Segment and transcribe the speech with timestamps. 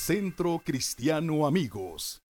[0.00, 2.22] Centro Cristiano Amigos.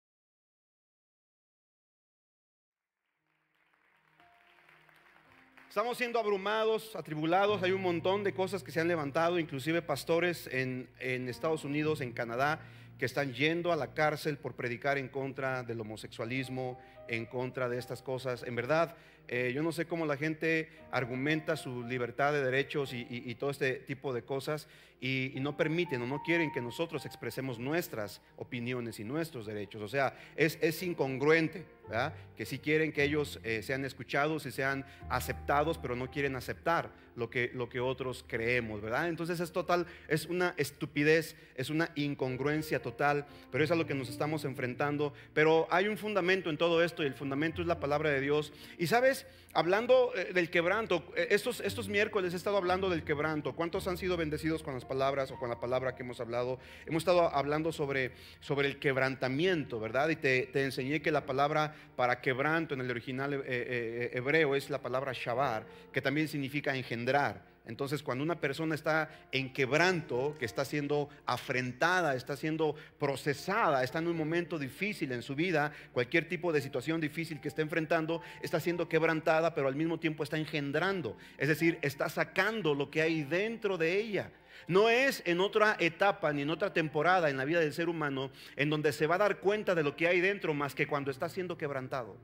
[5.69, 10.47] Estamos siendo abrumados, atribulados, hay un montón de cosas que se han levantado, inclusive pastores
[10.51, 12.59] en, en Estados Unidos, en Canadá,
[12.97, 17.77] que están yendo a la cárcel por predicar en contra del homosexualismo, en contra de
[17.77, 18.41] estas cosas.
[18.41, 18.95] En verdad,
[19.31, 23.73] eh, yo no sé cómo la gente argumenta su libertad de derechos y, todo este
[23.73, 24.67] tipo de cosas
[24.99, 29.83] y, no permiten o no quieren que nosotros expresemos nuestras opiniones y nuestros derechos.
[29.83, 32.15] O sea, es, es incongruente, ¿verdad?
[32.35, 36.89] Que si quieren que ellos eh, sean escuchados y sean aceptados, pero no quieren aceptar
[37.19, 39.09] lo que, lo que otros creemos, ¿verdad?
[39.09, 43.93] Entonces es total, es una estupidez, es una incongruencia total, pero es a lo que
[43.93, 45.13] nos estamos enfrentando.
[45.33, 48.53] Pero hay un fundamento en todo esto y el fundamento es la palabra de Dios.
[48.77, 49.18] Y sabes,
[49.53, 53.55] hablando eh, del quebranto, eh, estos, estos miércoles he estado hablando del quebranto.
[53.55, 56.59] ¿Cuántos han sido bendecidos con las palabras o con la palabra que hemos hablado?
[56.85, 60.09] Hemos estado hablando sobre, sobre el quebrantamiento, ¿verdad?
[60.09, 64.81] Y te, enseñé que la palabra para quebranto en el original eh, hebreo es la
[64.81, 67.49] palabra shabar, que también significa engendrar.
[67.69, 73.99] Entonces, cuando una persona está en quebranto, que está siendo afrentada, está siendo procesada, está
[73.99, 78.23] en un momento difícil en su vida, cualquier tipo de situación difícil que esté enfrentando,
[78.41, 81.15] está siendo quebrantada, pero al mismo tiempo está engendrando.
[81.37, 84.31] Es decir, está sacando lo que hay dentro de ella.
[84.67, 88.31] No es en otra etapa ni en otra temporada en la vida del ser humano
[88.55, 91.11] en donde se va a dar cuenta de lo que hay dentro más que cuando
[91.11, 92.17] está siendo quebrantado.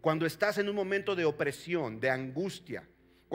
[0.00, 2.84] Cuando estás en un momento de opresión, de angustia,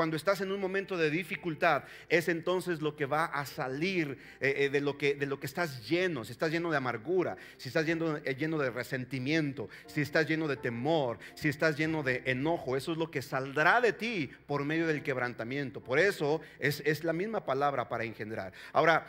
[0.01, 4.55] cuando estás en un momento de dificultad, es entonces lo que va a salir eh,
[4.57, 6.25] eh, de, lo que, de lo que estás lleno.
[6.25, 10.47] Si estás lleno de amargura, si estás lleno, eh, lleno de resentimiento, si estás lleno
[10.47, 14.65] de temor, si estás lleno de enojo, eso es lo que saldrá de ti por
[14.65, 15.81] medio del quebrantamiento.
[15.81, 18.53] Por eso es, es la misma palabra para engendrar.
[18.73, 19.05] Ahora,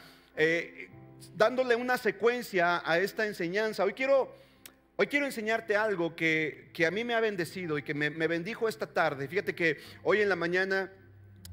[1.35, 4.37] dándole una secuencia a esta enseñanza, hoy quiero
[4.97, 8.69] Hoy quiero enseñarte algo que, a mí me ha bendecido y que me, me bendijo
[8.69, 9.27] esta tarde.
[9.27, 10.93] Fíjate que hoy en la mañana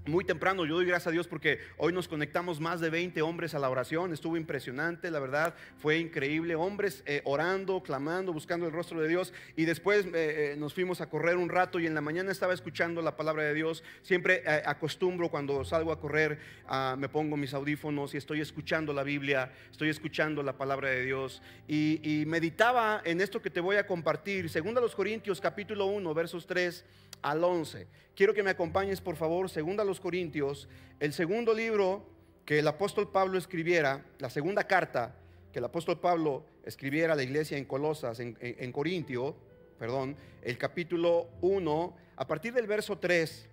[0.09, 0.65] muy temprano.
[0.65, 3.69] Yo doy gracias a Dios porque hoy nos conectamos más de 20 hombres a la
[3.69, 4.11] oración.
[4.11, 6.55] Estuvo impresionante, la verdad, fue increíble.
[6.55, 9.33] Hombres eh, orando, clamando, buscando el rostro de Dios.
[9.55, 12.53] Y después eh, eh, nos fuimos a correr un rato y en la mañana estaba
[12.53, 13.83] escuchando la palabra de Dios.
[14.01, 19.03] Siempre acostumbro cuando salgo a correr, ah, me pongo mis audífonos y estoy escuchando la
[19.03, 21.41] Biblia, estoy escuchando la palabra de Dios.
[21.67, 24.49] Y, y meditaba en esto que te voy a compartir.
[24.49, 26.83] Segunda los Corintios capítulo 1, versos 3
[27.22, 27.88] al 11.
[28.16, 30.68] Quiero que me acompañes, por favor, segunda a los Corintios,
[31.00, 32.06] el segundo libro
[32.46, 35.16] que el apóstol Pablo escribiera, la segunda carta
[35.52, 39.35] que el apóstol Pablo escribiera a la iglesia en Colosas, en, en Corintio,
[39.78, 43.50] perdón, el capítulo 1, a partir del verso 3.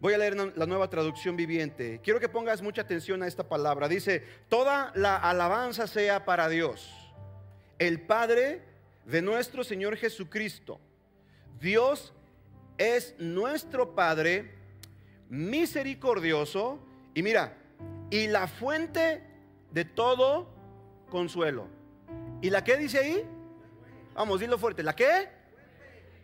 [0.00, 2.00] Voy a leer la nueva traducción viviente.
[2.02, 3.86] Quiero que pongas mucha atención a esta palabra.
[3.86, 6.90] Dice, toda la alabanza sea para Dios,
[7.78, 8.62] el Padre
[9.04, 10.80] de nuestro Señor Jesucristo.
[11.60, 12.12] Dios
[12.78, 14.54] es nuestro Padre
[15.28, 16.78] misericordioso
[17.14, 17.56] y mira,
[18.10, 19.22] y la fuente
[19.70, 20.48] de todo
[21.10, 21.68] consuelo.
[22.40, 23.24] ¿Y la qué dice ahí?
[24.14, 24.82] Vamos, dilo fuerte.
[24.82, 25.30] ¿La qué?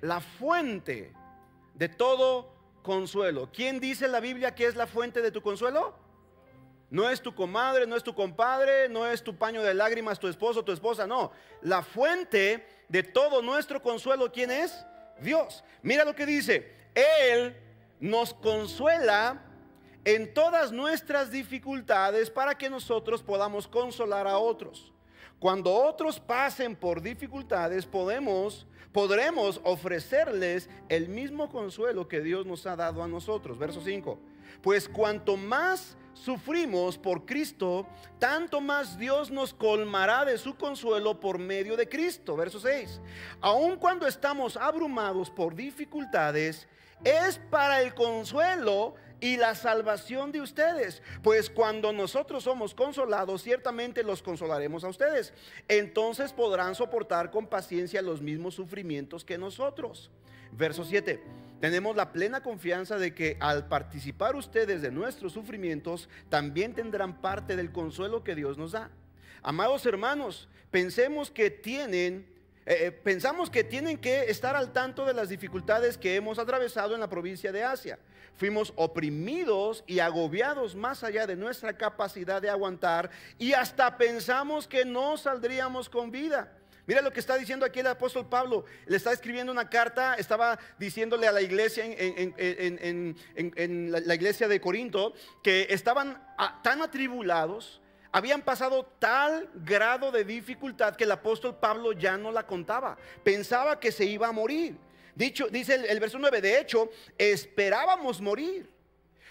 [0.00, 1.12] La fuente
[1.74, 3.48] de todo consuelo.
[3.52, 5.94] ¿Quién dice en la Biblia que es la fuente de tu consuelo?
[6.90, 10.26] No es tu comadre, no es tu compadre, no es tu paño de lágrimas, tu
[10.26, 11.32] esposo, tu esposa, no.
[11.60, 14.84] La fuente de todo nuestro consuelo, ¿quién es?
[15.20, 15.64] Dios.
[15.82, 16.72] Mira lo que dice.
[16.94, 17.56] Él
[18.00, 19.42] nos consuela
[20.04, 24.92] en todas nuestras dificultades para que nosotros podamos consolar a otros.
[25.38, 32.74] Cuando otros pasen por dificultades, podemos, podremos ofrecerles el mismo consuelo que Dios nos ha
[32.74, 33.58] dado a nosotros.
[33.58, 34.18] Verso 5.
[34.62, 37.86] Pues cuanto más sufrimos por Cristo,
[38.18, 42.36] tanto más Dios nos colmará de su consuelo por medio de Cristo.
[42.36, 43.00] Verso 6.
[43.40, 46.68] Aun cuando estamos abrumados por dificultades,
[47.04, 51.02] es para el consuelo y la salvación de ustedes.
[51.22, 55.32] Pues cuando nosotros somos consolados, ciertamente los consolaremos a ustedes.
[55.68, 60.10] Entonces podrán soportar con paciencia los mismos sufrimientos que nosotros.
[60.52, 61.20] Verso 7.
[61.60, 67.56] Tenemos la plena confianza de que al participar ustedes de nuestros sufrimientos, también tendrán parte
[67.56, 68.90] del consuelo que Dios nos da.
[69.42, 72.26] Amados hermanos, pensemos que tienen
[72.68, 76.92] eh, eh, pensamos que tienen que estar al tanto de las dificultades que hemos atravesado
[76.94, 77.98] en la provincia de Asia.
[78.36, 83.08] Fuimos oprimidos y agobiados más allá de nuestra capacidad de aguantar
[83.38, 86.57] y hasta pensamos que no saldríamos con vida.
[86.88, 88.64] Mira lo que está diciendo aquí el apóstol Pablo.
[88.86, 93.14] Le está escribiendo una carta, estaba diciéndole a la iglesia en,
[93.92, 95.12] la iglesia de Corinto
[95.42, 96.18] que estaban
[96.62, 102.46] tan atribulados, habían pasado tal grado de dificultad que el apóstol Pablo ya no la
[102.46, 102.96] contaba.
[103.22, 104.78] Pensaba que se iba a morir.
[105.14, 106.88] Dicho, dice el, el verso 9, de hecho,
[107.18, 108.77] esperábamos morir.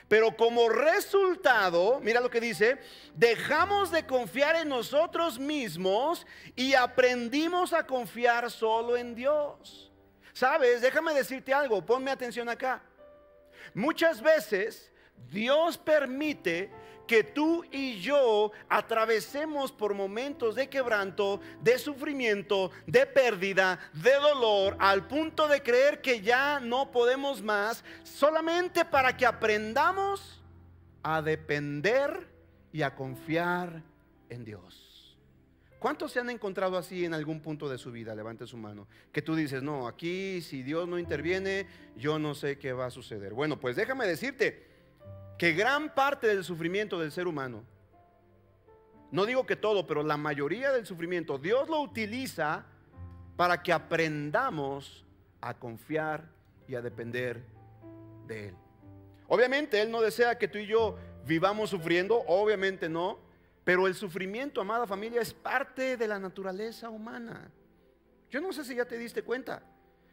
[0.08, 2.80] Pero como resultado, mira lo que dice,
[3.14, 6.26] dejamos de confiar en nosotros mismos
[6.56, 9.92] y aprendimos a confiar solo en Dios.
[10.32, 12.82] Sabes, déjame decirte algo, ponme atención acá.
[13.74, 14.92] Muchas veces
[15.30, 16.72] Dios permite
[17.08, 24.76] que tú y yo atravesemos por momentos de quebranto, de sufrimiento, de pérdida, de dolor,
[24.80, 30.44] al punto de creer que ya no podemos más, solamente para que aprendamos
[31.02, 32.28] a depender
[32.72, 33.82] y a confiar
[34.30, 35.18] en Dios.
[35.80, 38.16] ¿Cuántos se han encontrado así en algún punto de su vida?
[38.16, 38.88] Levante su mano.
[39.12, 42.92] Que tú dices, no, aquí si Dios no interviene, yo no sé qué va a
[42.92, 43.34] suceder.
[43.34, 44.67] Bueno, pues déjame decirte,
[45.38, 47.64] que gran parte del sufrimiento del ser humano,
[49.12, 52.66] no digo que todo, pero la mayoría del sufrimiento, Dios lo utiliza
[53.36, 55.06] para que aprendamos
[55.40, 56.26] a confiar
[56.68, 57.42] y a depender
[58.26, 58.56] de Él.
[59.28, 63.20] Obviamente Él no desea que tú y yo vivamos sufriendo, obviamente no,
[63.64, 67.52] pero el sufrimiento, amada familia, es parte de la naturaleza humana.
[68.30, 69.62] Yo no sé si ya te diste cuenta.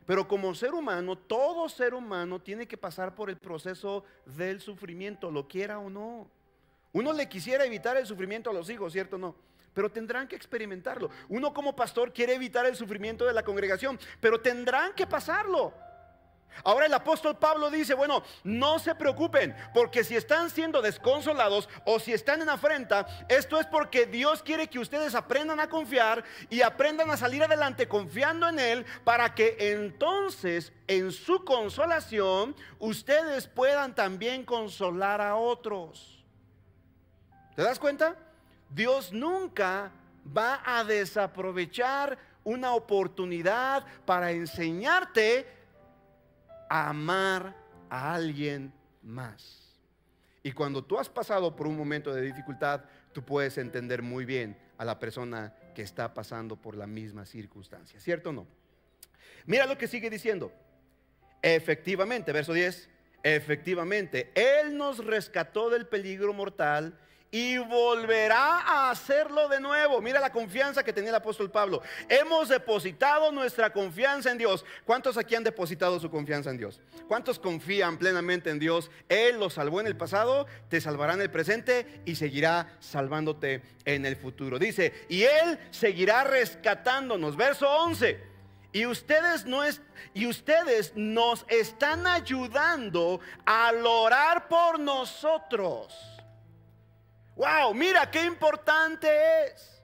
[0.06, 5.30] Pero como ser humano, todo ser humano tiene que pasar por el proceso del sufrimiento,
[5.30, 6.28] lo quiera o no.
[6.92, 9.34] Uno le quisiera evitar el sufrimiento a los hijos, ¿cierto o no?
[9.72, 11.10] Pero tendrán que experimentarlo.
[11.28, 15.72] Uno como pastor quiere evitar el sufrimiento de la congregación, pero tendrán que pasarlo.
[16.62, 21.98] Ahora el apóstol Pablo dice, bueno, no se preocupen, porque si están siendo desconsolados o
[21.98, 26.62] si están en afrenta, esto es porque Dios quiere que ustedes aprendan a confiar y
[26.62, 33.94] aprendan a salir adelante confiando en Él para que entonces en su consolación ustedes puedan
[33.94, 36.24] también consolar a otros.
[37.56, 38.16] ¿Te das cuenta?
[38.70, 39.92] Dios nunca
[40.36, 45.46] va a desaprovechar una oportunidad para enseñarte
[46.68, 47.56] amar
[47.90, 48.72] a alguien
[49.02, 49.78] más.
[50.42, 54.58] Y cuando tú has pasado por un momento de dificultad, tú puedes entender muy bien
[54.76, 58.46] a la persona que está pasando por la misma circunstancia, ¿cierto o no?
[59.46, 60.52] Mira lo que sigue diciendo.
[61.42, 62.88] Efectivamente, verso 10,
[63.22, 66.98] efectivamente, Él nos rescató del peligro mortal
[67.34, 70.00] y volverá a hacerlo de nuevo.
[70.00, 71.82] Mira la confianza que tenía el apóstol Pablo.
[72.08, 74.64] Hemos depositado nuestra confianza en Dios.
[74.84, 76.80] ¿Cuántos aquí han depositado su confianza en Dios?
[77.08, 78.88] ¿Cuántos confían plenamente en Dios?
[79.08, 84.06] Él los salvó en el pasado, te salvará en el presente y seguirá salvándote en
[84.06, 84.60] el futuro.
[84.60, 87.36] Dice, y Él seguirá rescatándonos.
[87.36, 88.16] Verso 11.
[88.70, 89.80] Y ustedes, no es,
[90.14, 96.13] y ustedes nos están ayudando al orar por nosotros.
[97.36, 99.08] Wow, mira qué importante
[99.46, 99.74] es.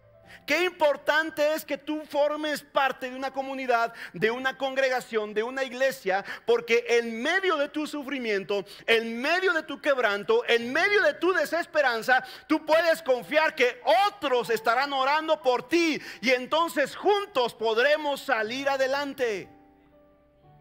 [0.46, 5.62] Qué importante es que tú formes parte de una comunidad, de una congregación, de una
[5.62, 11.14] iglesia, porque en medio de tu sufrimiento, en medio de tu quebranto, en medio de
[11.14, 18.20] tu desesperanza, tú puedes confiar que otros estarán orando por ti y entonces juntos podremos
[18.20, 19.59] salir adelante.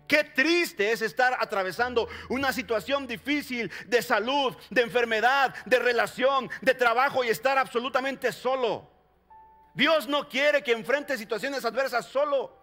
[0.10, 6.74] Qué triste es estar atravesando una situación difícil de salud, de enfermedad, de relación, de
[6.74, 8.90] trabajo y estar absolutamente solo.
[9.76, 12.58] Dios no quiere que enfrentes situaciones adversas solo.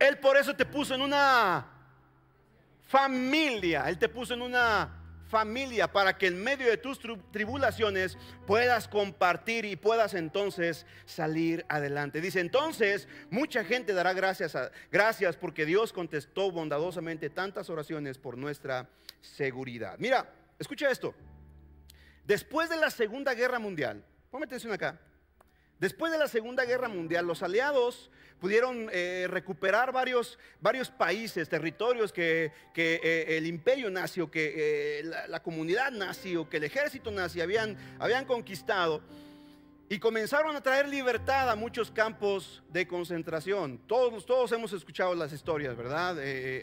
[0.00, 1.64] Él por eso te puso en una
[2.88, 3.84] familia.
[3.88, 4.99] Él te puso en una
[5.30, 12.20] familia para que en medio de tus tribulaciones puedas compartir y puedas entonces salir adelante.
[12.20, 18.36] Dice, entonces mucha gente dará gracias, a, gracias porque Dios contestó bondadosamente tantas oraciones por
[18.36, 19.96] nuestra seguridad.
[19.98, 21.14] Mira, escucha esto.
[22.24, 24.98] Después de la Segunda Guerra Mundial, ponme atención acá.
[25.80, 32.12] Después de la Segunda Guerra Mundial, los aliados pudieron eh, recuperar varios, varios países, territorios
[32.12, 37.10] que, eh, el imperio nazi o que eh, la, comunidad nazi o que el ejército
[37.10, 39.00] nazi habían, habían conquistado.
[39.88, 43.78] Y comenzaron a traer libertad a muchos campos de concentración.
[43.88, 46.16] Todos, todos hemos escuchado las historias, ¿verdad?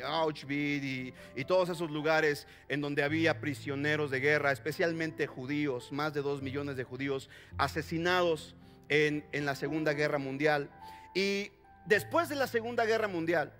[0.05, 6.13] Auschwitz y, y, todos esos lugares en donde había prisioneros de guerra, especialmente judíos, más
[6.13, 8.55] de dos millones de judíos asesinados
[8.89, 10.69] en, la Segunda Guerra Mundial.
[11.13, 11.51] Y
[11.85, 13.51] después de la Segunda Guerra Mundial,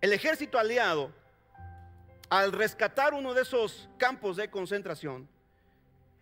[0.00, 1.12] el ejército aliado,
[2.28, 5.28] al rescatar uno de esos campos de concentración,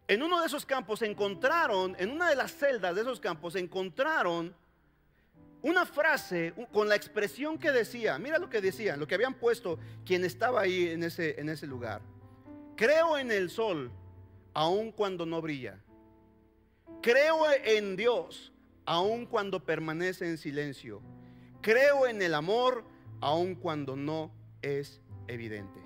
[0.06, 4.54] en uno de esos campos encontraron, en una de las celdas de esos campos, encontraron
[5.62, 9.78] una frase con la expresión que decía, mira lo que decían, lo que habían puesto
[10.04, 12.02] quien estaba ahí en ese, en ese lugar.
[12.76, 13.90] Creo en el sol,
[14.52, 15.78] aun cuando no brilla.
[17.04, 18.50] Creo en Dios
[18.86, 21.02] aun cuando permanece en silencio.
[21.60, 22.82] Creo en el amor
[23.20, 24.32] aun cuando no
[24.62, 25.78] es evidente.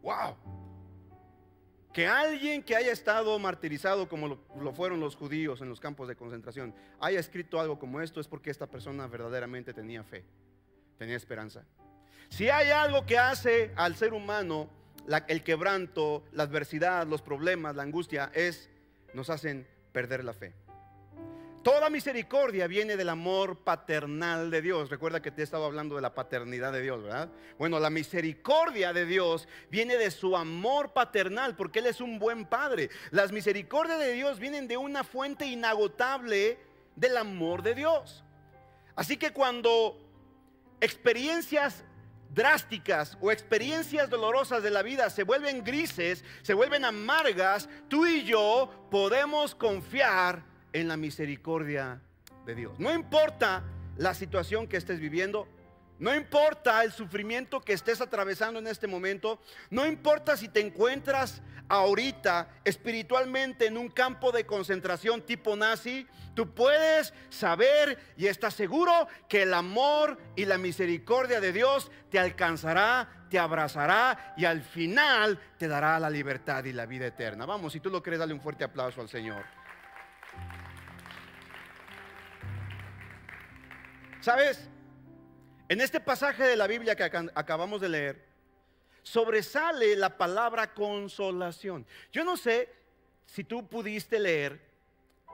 [0.00, 0.36] ¡Wow!
[1.92, 6.16] Que alguien que haya estado martirizado como lo, fueron los judíos en los campos de
[6.16, 10.24] concentración haya escrito algo como esto es porque esta persona verdaderamente tenía fe,
[10.96, 11.66] tenía esperanza.
[12.30, 14.70] Si hay algo que hace al ser humano
[15.28, 18.70] el quebranto, la adversidad, los problemas, la angustia, es
[19.12, 20.54] nos hacen perder la fe.
[21.62, 24.88] Toda misericordia viene del amor paternal de Dios.
[24.88, 27.28] Recuerda que te he estado hablando de la paternidad de Dios, ¿verdad?
[27.58, 32.46] Bueno, la misericordia de Dios viene de su amor paternal, porque Él es un buen
[32.46, 32.88] padre.
[33.10, 36.58] Las misericordias de Dios vienen de una fuente inagotable
[36.96, 38.24] del amor de Dios.
[38.94, 39.98] Así que cuando
[40.80, 41.84] experiencias
[42.34, 48.24] drásticas o experiencias dolorosas de la vida se vuelven grises, se vuelven amargas, tú y
[48.24, 52.00] yo podemos confiar en la misericordia
[52.46, 52.78] de Dios.
[52.78, 53.64] No importa
[53.96, 55.48] la situación que estés viviendo,
[56.00, 59.38] no importa el sufrimiento que estés atravesando en este momento,
[59.68, 66.52] no importa si te encuentras ahorita espiritualmente en un campo de concentración tipo nazi, tú
[66.54, 73.26] puedes saber y estás seguro que el amor y la misericordia de Dios te alcanzará,
[73.28, 77.44] te abrazará y al final te dará la libertad y la vida eterna.
[77.44, 79.44] Vamos, si tú lo crees, dale un fuerte aplauso al Señor.
[84.20, 84.68] ¿Sabes?
[85.70, 88.24] En este pasaje de la Biblia que acabamos de leer,
[89.04, 91.86] sobresale la palabra consolación.
[92.10, 92.74] Yo no sé
[93.24, 94.60] si tú pudiste leer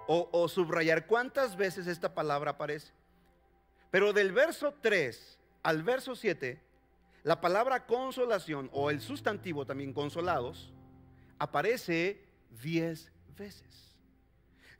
[0.06, 2.92] o, subrayar cuántas veces esta palabra aparece,
[3.90, 6.60] pero del verso 3 al verso 7,
[7.22, 10.70] la palabra consolación o el sustantivo también consolados
[11.38, 12.22] aparece
[12.60, 13.96] 10 veces.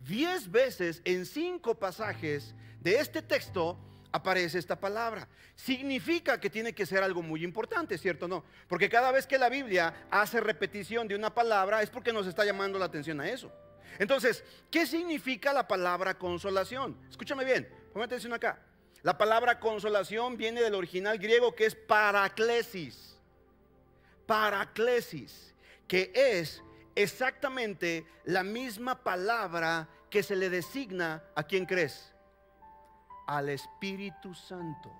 [0.01, 3.79] 10 veces en cinco pasajes de este texto
[4.13, 5.29] aparece esta palabra.
[5.55, 8.45] Significa que tiene que ser algo muy importante, ¿cierto o no?
[8.69, 12.45] Porque cada vez que la Biblia hace repetición de una palabra es porque nos está
[12.45, 13.53] llamando la atención a eso.
[13.99, 16.97] Entonces, ¿qué significa la palabra consolación?
[17.09, 18.61] Escúchame bien, ponme atención acá.
[19.03, 23.17] La palabra consolación viene del original griego que es paraclesis.
[24.27, 25.55] Paraclesis,
[25.87, 26.63] que es
[26.95, 32.16] exactamente la misma palabra que se le designa a quien crees
[33.27, 34.93] al Espíritu Santo.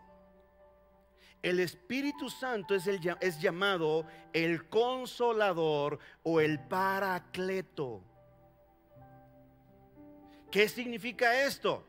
[1.43, 8.03] El Espíritu Santo es, llamado el consolador o el paracleto.
[10.51, 11.87] ¿Qué significa esto?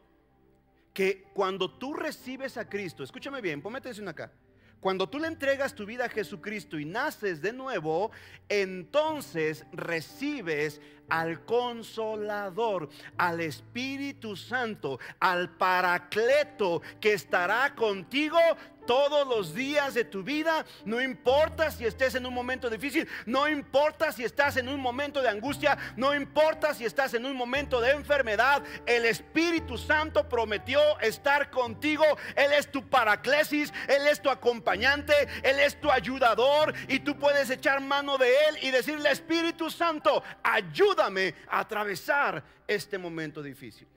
[0.93, 4.31] Que cuando tú recibes a Cristo, escúchame bien, ponme atención acá.
[4.79, 8.11] Cuando tú le entregas tu vida a Jesucristo y naces de nuevo,
[8.47, 10.79] entonces recibes
[11.09, 18.37] al consolador, al Espíritu Santo, al Paracleto que estará contigo
[18.87, 23.47] todos los días de tu vida, no importa si estés en un momento difícil, no
[23.47, 27.79] importa si estás en un momento de angustia, no importa si estás en un momento
[27.79, 32.03] de enfermedad, el Espíritu Santo prometió estar contigo,
[32.35, 35.13] Él es tu paraclesis, Él es tu acompañante,
[35.43, 40.23] Él es tu ayudador y tú puedes echar mano de Él y decirle, Espíritu Santo,
[40.41, 43.87] ayúdame a atravesar este momento difícil.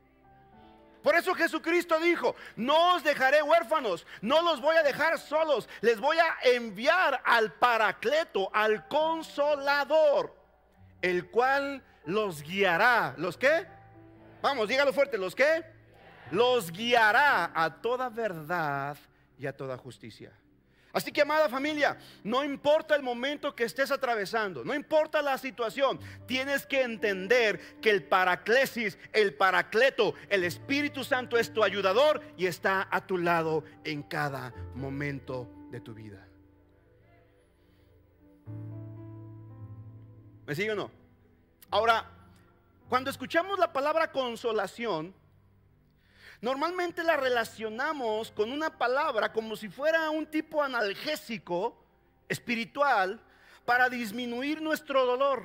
[1.02, 5.98] Por eso Jesucristo dijo, no os dejaré huérfanos, no los voy a dejar solos, les
[5.98, 10.34] voy a enviar al paracleto, al consolador,
[11.00, 13.14] el cual los guiará.
[13.16, 13.66] ¿Los qué?
[14.42, 15.64] Vamos, dígalo fuerte, ¿los qué?
[16.30, 18.96] Los guiará a toda verdad
[19.38, 20.32] y a toda justicia.
[20.92, 26.00] Así que, amada familia, no importa el momento que estés atravesando, no importa la situación,
[26.26, 32.46] tienes que entender que el paraclesis, el paracleto, el Espíritu Santo es tu ayudador y
[32.46, 36.26] está a tu lado en cada momento de tu vida.
[40.46, 40.90] ¿Me sigue o no?
[41.70, 42.10] Ahora,
[42.88, 45.14] cuando escuchamos la palabra consolación,
[46.40, 51.76] Normalmente la relacionamos con una palabra como si fuera un tipo analgésico
[52.28, 53.20] espiritual
[53.66, 55.44] para disminuir nuestro dolor.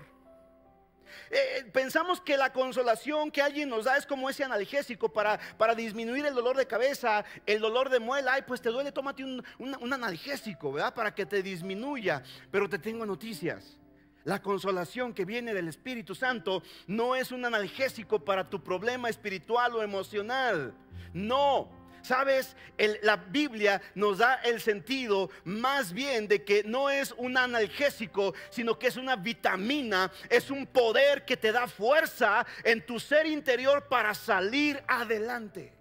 [1.29, 5.37] Eh, eh, pensamos que la consolación que alguien nos da es como ese analgésico para,
[5.57, 8.33] para disminuir el dolor de cabeza, el dolor de muela.
[8.33, 10.93] Ay, pues te duele, tómate un, un analgésico, ¿verdad?
[10.93, 12.23] Para que te disminuya.
[12.51, 13.77] Pero te tengo noticias.
[14.25, 19.75] La consolación que viene del Espíritu Santo no es un analgésico para tu problema espiritual
[19.75, 20.74] o emocional.
[21.13, 21.70] No,
[22.05, 22.55] Sabes,
[23.01, 28.77] la Biblia nos da el sentido más bien de que no es un analgésico, sino
[28.77, 33.88] que es una vitamina, es un poder que te da fuerza en tu ser interior
[33.88, 35.74] para salir adelante.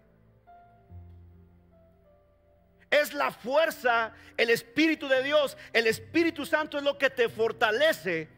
[2.89, 8.34] Es la fuerza, el Espíritu de Dios, el Espíritu Santo es lo que te fortalece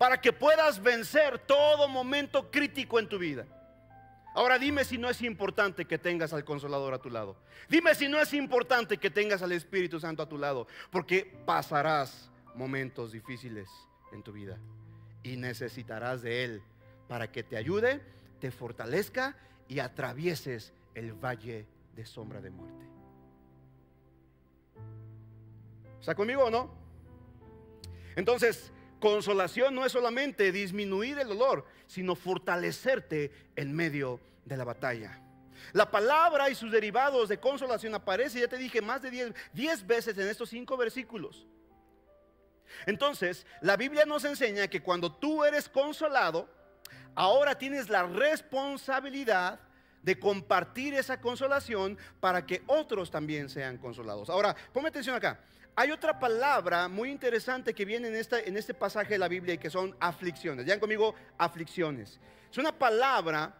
[0.00, 3.44] para que puedas vencer todo momento crítico en tu vida.
[4.34, 7.36] Ahora dime si no es importante que tengas al consolador a tu lado.
[7.68, 12.30] Dime si no es importante que tengas al Espíritu Santo a tu lado, porque pasarás
[12.54, 13.68] momentos difíciles
[14.10, 14.56] en tu vida
[15.22, 16.62] y necesitarás de Él
[17.06, 18.00] para que te ayude,
[18.40, 19.36] te fortalezca
[19.68, 22.86] y atravieses el valle de sombra de muerte.
[26.00, 26.70] ¿Está conmigo o no?
[28.16, 35.20] Entonces, consolación no es solamente disminuir el dolor, sino fortalecerte en medio de la batalla.
[35.72, 40.16] La palabra y sus derivados de consolación aparece, ya te dije, más de 10 veces
[40.16, 41.46] en estos cinco versículos.
[42.86, 46.48] Entonces, la Biblia nos enseña que cuando tú eres consolado,
[47.14, 49.60] ahora tienes la responsabilidad
[50.02, 54.30] de compartir esa consolación para que otros también sean consolados.
[54.30, 55.40] Ahora, ponme atención acá.
[55.76, 59.58] Hay otra palabra muy interesante que viene en, en este pasaje de la Biblia y
[59.58, 60.66] que son aflicciones.
[60.66, 62.18] Vean conmigo, aflicciones.
[62.50, 63.54] Es una palabra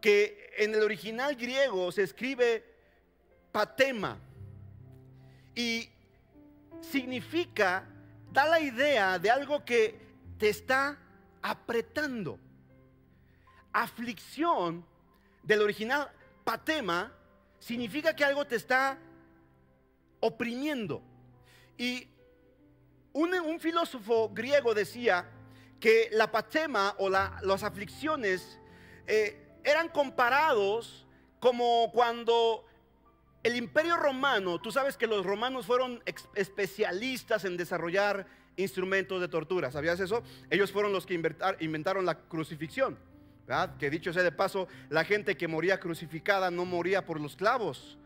[0.00, 2.64] que en el original griego se escribe
[3.52, 4.18] patema
[5.54, 5.88] y
[6.80, 7.84] significa,
[8.32, 9.98] da la idea de algo que
[10.38, 10.96] te está
[11.42, 12.38] apretando.
[13.72, 14.84] Aflicción
[15.42, 16.10] del original
[16.44, 17.12] patema
[17.58, 18.98] significa que algo te está
[20.20, 21.02] oprimiendo.
[21.80, 22.06] Y
[23.14, 25.30] un, filósofo griego decía
[25.80, 28.60] que la patema o las aflicciones
[29.06, 31.06] eh, eran comparados
[31.38, 32.66] como cuando
[33.42, 36.02] el imperio romano, tú sabes que los romanos fueron
[36.34, 40.22] especialistas en desarrollar instrumentos de tortura, ¿sabías eso?
[40.50, 41.14] Ellos fueron los que
[41.60, 42.98] inventaron la crucifixión,
[43.46, 43.78] ¿verdad?
[43.78, 47.96] Que dicho sea de paso, la gente que moría crucificada no moría por los clavos,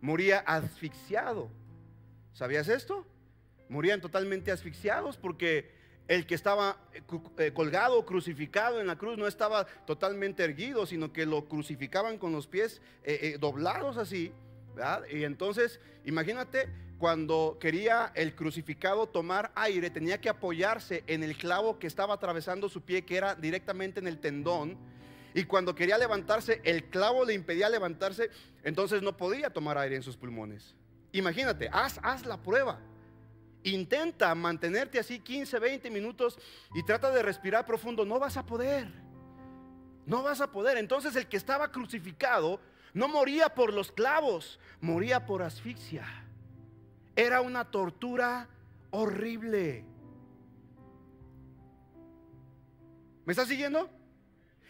[0.00, 1.50] moría asfixiado.
[2.32, 3.04] ¿Sabías esto?
[3.68, 5.70] Morían totalmente asfixiados porque
[6.08, 7.02] el que estaba eh,
[7.38, 12.32] eh, colgado, crucificado en la cruz, no estaba totalmente erguido, sino que lo crucificaban con
[12.32, 14.32] los pies eh, doblados así.
[15.10, 21.78] Y entonces, imagínate, cuando quería el crucificado tomar aire, tenía que apoyarse en el clavo
[21.78, 24.76] que estaba atravesando su pie, que era directamente en el tendón.
[25.32, 28.30] Y cuando quería levantarse, el clavo le impedía levantarse,
[28.64, 30.74] entonces no podía tomar aire en sus pulmones.
[31.12, 32.80] Imagínate, haz, haz la prueba.
[33.64, 36.38] Intenta mantenerte así 15, 20 minutos
[36.74, 38.04] y trata de respirar profundo.
[38.04, 38.86] No vas a poder.
[40.04, 40.76] No vas a poder.
[40.76, 42.60] Entonces el que estaba crucificado
[42.92, 46.06] no moría por los clavos, moría por asfixia.
[47.16, 48.48] Era una tortura
[48.90, 49.84] horrible.
[53.24, 53.88] ¿Me estás siguiendo?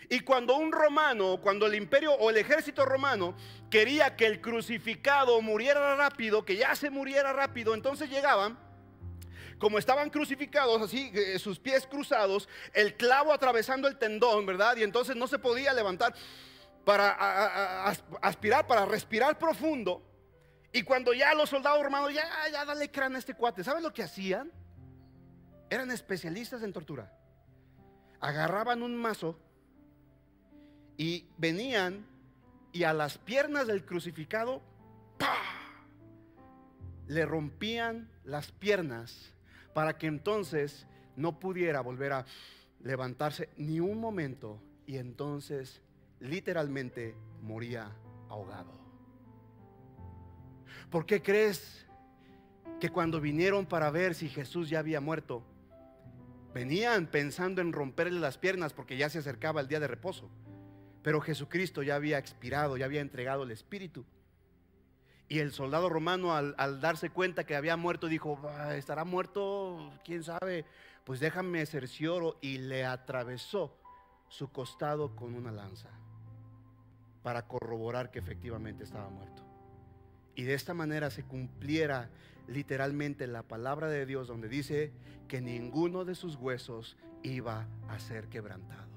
[0.08, 3.34] Y cuando un romano, cuando el imperio o el ejército romano
[3.70, 8.63] quería que el crucificado muriera rápido, que ya se muriera rápido, entonces llegaban
[9.64, 14.76] como estaban crucificados así, eh, sus pies cruzados, el clavo atravesando el tendón, ¿verdad?
[14.76, 16.14] Y entonces no se podía levantar
[16.84, 17.86] para
[18.20, 20.02] aspirar, para respirar profundo.
[20.70, 23.90] Y cuando ya los soldados romanos, ya, ya dale cráneo a este cuate, ¿saben lo
[23.94, 24.52] que hacían?
[25.70, 27.10] Eran especialistas en tortura.
[28.20, 29.40] Agarraban un mazo
[30.98, 32.06] y venían
[32.70, 34.60] y a las piernas del crucificado,
[37.06, 39.33] le rompían las piernas
[39.74, 42.26] para que entonces no pudiera volver a
[42.82, 45.82] levantarse ni un momento y entonces
[46.20, 47.90] literalmente moría
[48.28, 48.72] ahogado.
[50.90, 51.86] ¿Por qué crees
[52.80, 55.42] que cuando vinieron para ver si Jesús ya había muerto,
[56.54, 60.30] venían pensando en romperle las piernas porque ya se acercaba el día de reposo?
[61.02, 64.04] Pero Jesucristo ya había expirado, ya había entregado el Espíritu.
[65.28, 68.38] Y el soldado romano al, darse cuenta que había muerto dijo,
[68.72, 69.92] ¿estará muerto?
[70.04, 70.64] ¿Quién sabe?
[71.04, 73.76] Pues déjame cercioro y le atravesó
[74.28, 75.88] su costado con una lanza
[77.22, 79.42] para corroborar que efectivamente estaba muerto.
[80.34, 82.10] Y de esta manera se cumpliera
[82.46, 84.92] literalmente la palabra de Dios donde dice
[85.28, 88.88] que ninguno de sus huesos iba a ser quebrantado.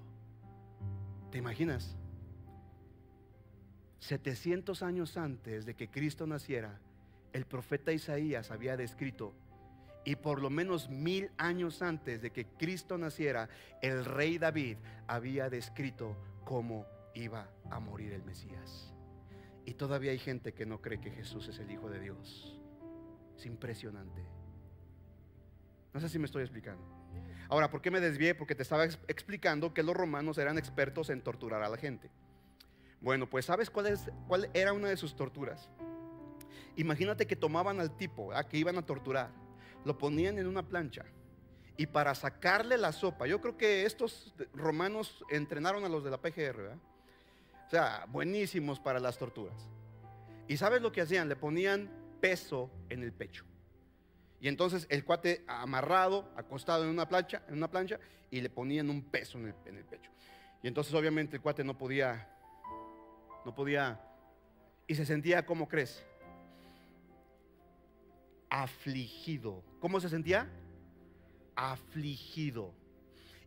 [1.32, 1.96] ¿Te imaginas?
[4.00, 6.80] 700 años antes de que Cristo naciera,
[7.34, 9.34] el profeta Isaías había descrito,
[10.06, 13.50] y por lo menos mil años antes de que Cristo naciera,
[13.82, 18.94] el rey David había descrito cómo iba a morir el Mesías.
[19.66, 22.58] Y todavía hay gente que no cree que Jesús es el Hijo de Dios.
[23.36, 24.24] Es impresionante.
[25.94, 26.84] No sé si me estoy explicando.
[27.50, 28.34] Ahora, ¿por qué me desvié?
[28.34, 32.10] Porque te estaba explicando que los romanos eran expertos en torturar a la gente.
[33.02, 35.70] Bueno, pues ¿sabes cuál, es, cuál era una de sus torturas?
[36.76, 39.32] Imagínate que tomaban al tipo que iban a torturar,
[39.86, 41.06] lo ponían en una plancha
[41.78, 46.20] y para sacarle la sopa, yo creo que estos romanos entrenaron a los de la
[46.20, 46.74] PGR,
[47.68, 49.68] o sea, buenísimos para las torturas.
[50.48, 51.30] ¿Y sabes lo que hacían?
[51.30, 53.46] Le ponían peso en el pecho.
[54.42, 58.00] Y entonces el cuate amarrado, acostado en una plancha, en una plancha,
[58.32, 60.10] y le ponían un peso en el, en el pecho.
[60.64, 62.28] Y entonces obviamente el cuate no podía,
[63.48, 63.98] no podía,
[64.88, 66.06] y se sentía, ¿cómo crees?
[68.50, 69.64] Afligido.
[69.80, 70.50] ¿Cómo se sentía?
[71.56, 72.74] Afligido.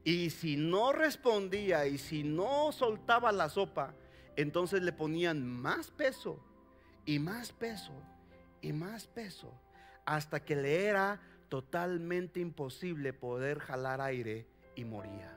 [0.02, 3.94] Y si no respondía y si no soltaba la sopa,
[4.36, 6.42] entonces le ponían más peso
[7.04, 7.92] y más peso
[8.62, 9.52] y más peso
[10.06, 15.36] hasta que le era totalmente imposible poder jalar aire y moría.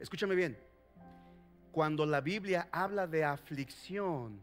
[0.00, 0.58] Escúchame bien,
[1.74, 4.40] cuando la Biblia habla de aflicción,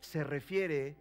[0.00, 0.94] se refiere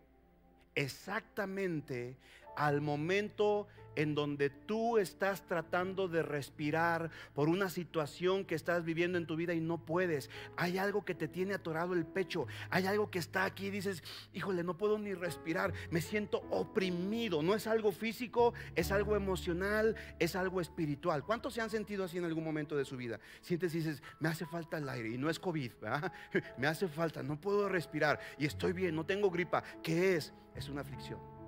[0.76, 2.16] exactamente
[2.60, 9.18] al momento en donde tú estás tratando de respirar por una situación que estás viviendo
[9.18, 10.30] en tu vida y no puedes.
[10.58, 12.48] Hay algo que te tiene atorado el pecho.
[12.70, 15.74] Hay algo que está aquí y dices, híjole, no puedo ni respirar.
[15.90, 17.42] Me siento oprimido.
[17.42, 21.24] No es algo físico, es algo emocional, es algo espiritual.
[21.24, 23.22] ¿Cuántos se han sentido así en algún momento de su vida?
[23.42, 25.10] Sientes y dices, me hace falta el aire.
[25.10, 25.72] Y no es COVID,
[26.58, 28.20] me hace falta, no puedo respirar.
[28.38, 29.64] Y estoy bien, no tengo gripa.
[29.82, 30.34] ¿Qué es?
[30.56, 31.39] Es una aflicción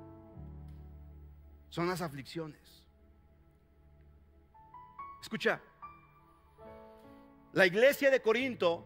[1.72, 2.60] son las aflicciones.
[5.22, 5.62] Escucha,
[7.54, 8.86] la iglesia de Corinto,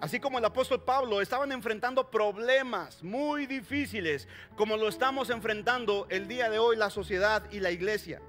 [0.00, 6.28] así como el apóstol Pablo, estaban enfrentando problemas muy difíciles, como lo estamos enfrentando el
[6.28, 8.20] día de hoy la sociedad y la iglesia.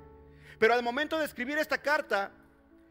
[0.58, 2.32] Pero al momento de escribir esta carta,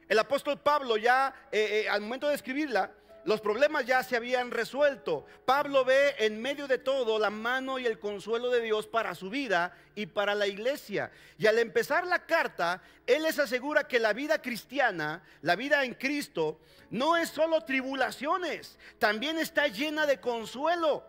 [0.06, 2.92] el apóstol Pablo ya, eh, eh, al momento de escribirla,
[3.24, 5.26] los problemas ya se habían resuelto.
[5.44, 9.30] Pablo ve en medio de todo la mano y el consuelo de Dios para su
[9.30, 11.10] vida y para la iglesia.
[11.38, 15.94] Y al empezar la carta, él les asegura que la vida cristiana, la vida en
[15.94, 16.60] Cristo,
[16.90, 21.04] no es solo tribulaciones, también está llena de consuelo.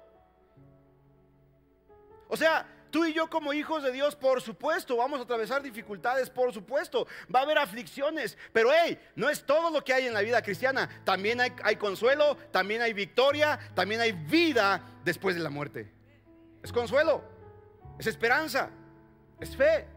[2.28, 6.30] O sea, Tú y yo como hijos de Dios, por supuesto, vamos a atravesar dificultades,
[6.30, 10.14] por supuesto, va a haber aflicciones, pero hey, no es todo lo que hay en
[10.14, 10.90] la vida cristiana.
[11.04, 15.92] También hay, consuelo, también hay victoria, también hay vida después de la muerte.
[16.64, 17.22] Es consuelo,
[18.00, 18.70] es esperanza,
[19.42, 19.88] es fe.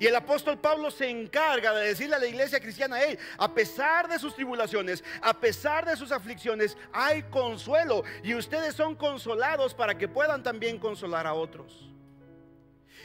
[0.00, 4.08] Y el apóstol Pablo se encarga de decirle a la iglesia cristiana, hey, a pesar
[4.08, 8.02] de sus tribulaciones, a pesar de sus aflicciones, hay consuelo.
[8.24, 11.92] Y ustedes son consolados para que puedan también consolar a otros.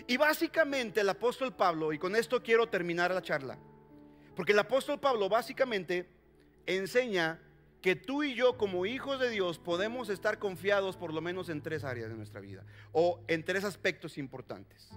[0.08, 3.58] Y básicamente el apóstol Pablo, y con esto quiero terminar la charla,
[4.36, 6.08] porque el apóstol Pablo básicamente
[6.66, 7.40] enseña
[7.82, 11.62] que tú y yo como hijos de Dios podemos estar confiados por lo menos en
[11.62, 14.90] tres áreas de nuestra vida, o en tres aspectos importantes.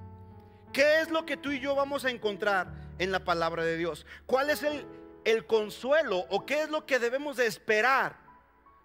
[0.73, 4.07] ¿Qué es lo que tú y yo vamos a encontrar en la palabra de Dios?
[4.27, 4.85] ¿Cuál es el,
[5.25, 8.19] el consuelo o qué es lo que debemos de esperar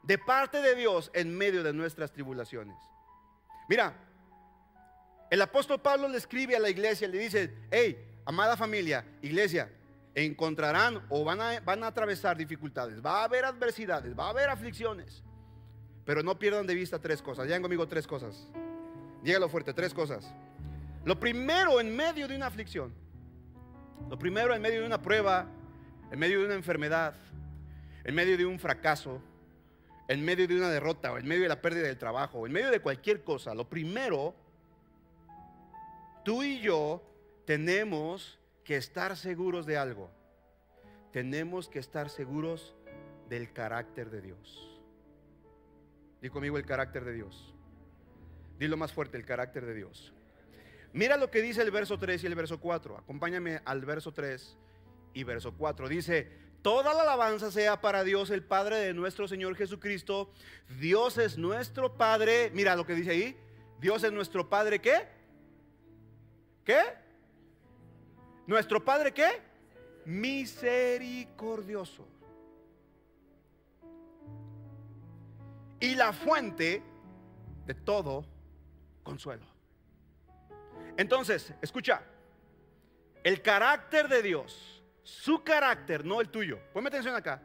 [0.03, 2.77] de parte de Dios en medio de nuestras tribulaciones?
[3.67, 3.95] Mira,
[5.29, 9.69] el apóstol Pablo le escribe a la iglesia, le dice, hey, amada familia, iglesia,
[10.15, 14.49] encontrarán o van a, van a atravesar dificultades, va a haber adversidades, va a haber
[14.49, 15.23] aflicciones,
[16.05, 17.45] pero no pierdan de vista tres cosas.
[17.45, 18.47] Digan conmigo tres cosas.
[19.23, 20.33] Dígalo fuerte, tres cosas.
[21.05, 22.93] Lo primero en medio de una aflicción,
[24.09, 25.47] lo primero en medio de una prueba,
[26.11, 27.13] en medio de una enfermedad,
[28.03, 29.21] en medio de un fracaso,
[30.07, 32.71] en medio de una derrota o en medio de la pérdida del trabajo, en medio
[32.71, 34.33] de cualquier cosa, lo primero
[36.29, 37.01] Tú y yo
[37.45, 40.11] tenemos que estar seguros de algo.
[41.11, 42.75] Tenemos que estar seguros
[43.27, 44.79] del carácter de Dios.
[46.21, 47.55] Di conmigo el carácter de Dios.
[48.59, 50.13] Dilo más fuerte, el carácter de Dios.
[50.93, 52.99] Mira lo que dice el verso 3 y el verso 4.
[52.99, 54.55] Acompáñame al verso 3
[55.15, 55.89] y verso 4.
[55.89, 60.31] Dice, toda la alabanza sea para Dios, el Padre de nuestro Señor Jesucristo.
[60.79, 62.51] Dios es nuestro Padre.
[62.53, 63.35] Mira lo que dice ahí.
[63.79, 65.17] Dios es nuestro Padre, ¿qué?
[66.69, 66.83] ¿Qué?
[68.45, 69.41] ¿Nuestro Padre qué?
[70.05, 72.07] Misericordioso.
[75.79, 76.83] Y la fuente
[77.65, 78.23] de todo
[79.01, 79.47] consuelo.
[80.95, 82.03] Entonces, escucha,
[83.23, 86.59] el carácter de Dios, su carácter, no el tuyo.
[86.71, 87.41] Ponme atención acá.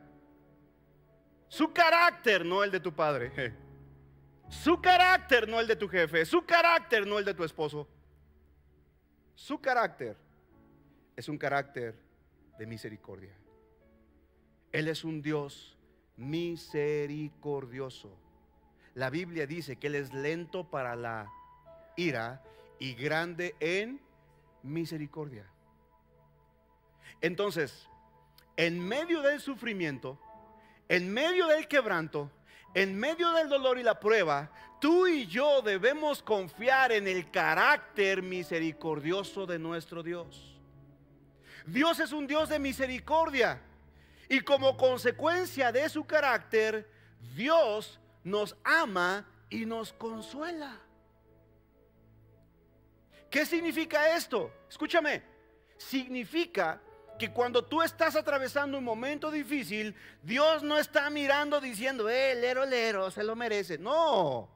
[1.48, 3.32] Su carácter, no el de tu padre.
[4.50, 6.26] Su carácter, no el de tu jefe.
[6.26, 7.88] Su carácter, no el de tu esposo.
[9.34, 10.16] Su carácter
[11.16, 11.94] es un carácter
[12.58, 13.34] de misericordia.
[14.72, 15.76] Él es un Dios
[16.16, 18.16] misericordioso.
[18.94, 21.30] La Biblia dice que Él es lento para la
[21.96, 22.42] ira
[22.78, 24.00] y grande en
[24.62, 25.46] misericordia.
[27.20, 27.88] Entonces,
[28.56, 30.18] en medio del sufrimiento,
[30.88, 32.30] en medio del quebranto,
[32.74, 38.22] en medio del dolor y la prueba, tú y yo debemos confiar en el carácter
[38.22, 40.54] misericordioso de nuestro Dios.
[41.66, 43.60] Dios es un Dios de misericordia
[44.28, 46.88] y como consecuencia de su carácter,
[47.34, 50.80] Dios nos ama y nos consuela.
[53.30, 54.52] ¿Qué significa esto?
[54.68, 55.22] Escúchame,
[55.76, 56.80] significa
[57.18, 62.64] que cuando tú estás atravesando un momento difícil, Dios no está mirando diciendo, eh, lero,
[62.64, 63.78] lero, se lo merece.
[63.78, 64.48] No,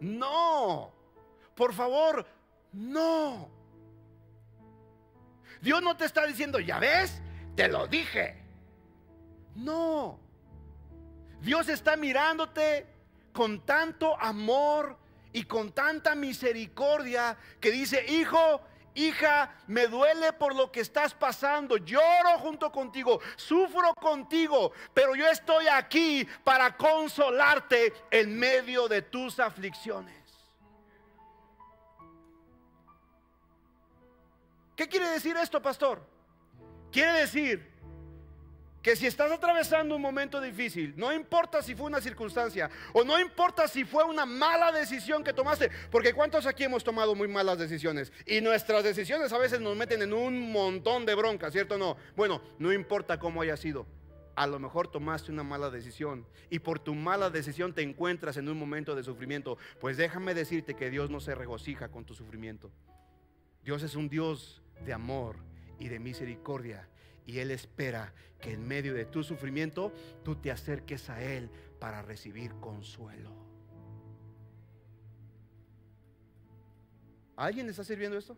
[0.00, 0.92] no,
[1.54, 2.26] por favor,
[2.72, 3.48] no.
[5.60, 7.20] Dios no te está diciendo, ya ves,
[7.54, 8.42] te lo dije.
[9.54, 10.20] No,
[11.40, 12.86] Dios está mirándote
[13.32, 14.98] con tanto amor
[15.32, 18.60] y con tanta misericordia que dice, hijo,
[18.96, 25.28] hija, me duele por lo que estás pasando, lloro junto contigo, sufro contigo, pero yo
[25.28, 30.16] estoy aquí para consolarte en medio de tus aflicciones.
[34.74, 36.02] ¿Qué quiere decir esto, pastor?
[36.90, 37.75] Quiere decir
[38.86, 43.18] que si estás atravesando un momento difícil, no importa si fue una circunstancia o no
[43.18, 47.58] importa si fue una mala decisión que tomaste, porque ¿cuántos aquí hemos tomado muy malas
[47.58, 48.12] decisiones?
[48.26, 51.96] Y nuestras decisiones a veces nos meten en un montón de bronca, ¿cierto o no?
[52.14, 53.88] Bueno, no importa cómo haya sido.
[54.36, 58.48] A lo mejor tomaste una mala decisión y por tu mala decisión te encuentras en
[58.48, 59.58] un momento de sufrimiento.
[59.80, 62.70] Pues déjame decirte que Dios no se regocija con tu sufrimiento.
[63.64, 65.38] Dios es un Dios de amor
[65.80, 66.88] y de misericordia
[67.26, 69.92] y Él espera que en medio de tu sufrimiento
[70.24, 73.34] tú te acerques a Él para recibir consuelo.
[77.36, 78.36] ¿Alguien está sirviendo esto?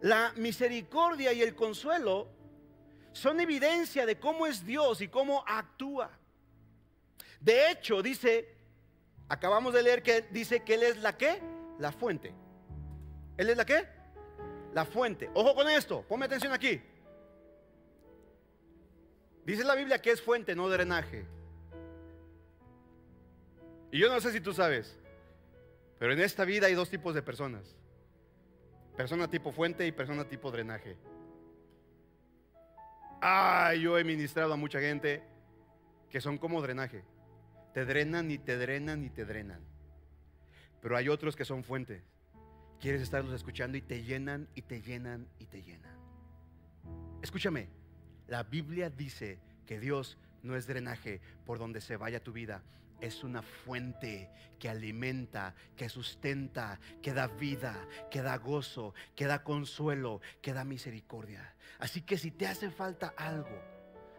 [0.00, 2.28] La misericordia y el consuelo
[3.12, 6.10] son evidencia de cómo es Dios y cómo actúa.
[7.40, 8.54] De hecho, dice,
[9.28, 11.40] acabamos de leer que dice que Él es la que,
[11.78, 12.32] la fuente.
[13.38, 13.86] ¿Él es la qué?
[14.74, 15.30] La fuente.
[15.32, 16.82] Ojo con esto, ponme atención aquí.
[19.46, 21.24] Dice la Biblia que es fuente, no drenaje.
[23.90, 24.98] Y yo no sé si tú sabes,
[25.98, 27.76] pero en esta vida hay dos tipos de personas.
[28.96, 30.96] Persona tipo fuente y persona tipo drenaje.
[33.22, 35.22] Ah, yo he ministrado a mucha gente
[36.10, 37.04] que son como drenaje.
[37.72, 39.60] Te drenan y te drenan y te drenan.
[40.82, 42.02] Pero hay otros que son fuentes
[42.80, 45.96] Quieres estarlos escuchando y te llenan y te llenan y te llenan.
[47.22, 47.68] Escúchame,
[48.28, 52.62] la Biblia dice que Dios no es drenaje por donde se vaya tu vida,
[53.00, 59.42] es una fuente que alimenta, que sustenta, que da vida, que da gozo, que da
[59.42, 61.54] consuelo, que da misericordia.
[61.78, 63.60] Así que si te hace falta algo,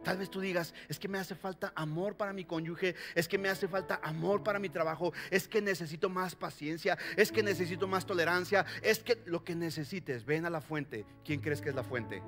[0.04, 3.38] Tal vez tú digas, es que me hace falta amor para mi cónyuge, es que
[3.38, 7.88] me hace falta amor para mi trabajo, es que necesito más paciencia, es que necesito
[7.88, 11.06] más tolerancia, es que lo que necesites, ven a la fuente.
[11.26, 12.24] ¿Quién crees que es la fuente?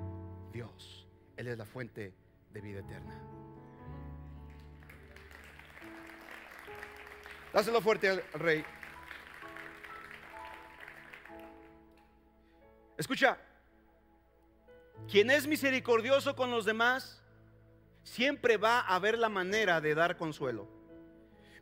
[0.52, 1.06] Dios.
[1.36, 2.12] Él es la fuente
[2.52, 3.18] de vida eterna.
[7.54, 8.64] Dáselo fuerte al rey.
[12.96, 13.38] Escucha,
[15.10, 17.21] quien es misericordioso con los demás,
[18.02, 20.68] siempre va a haber la manera de dar consuelo.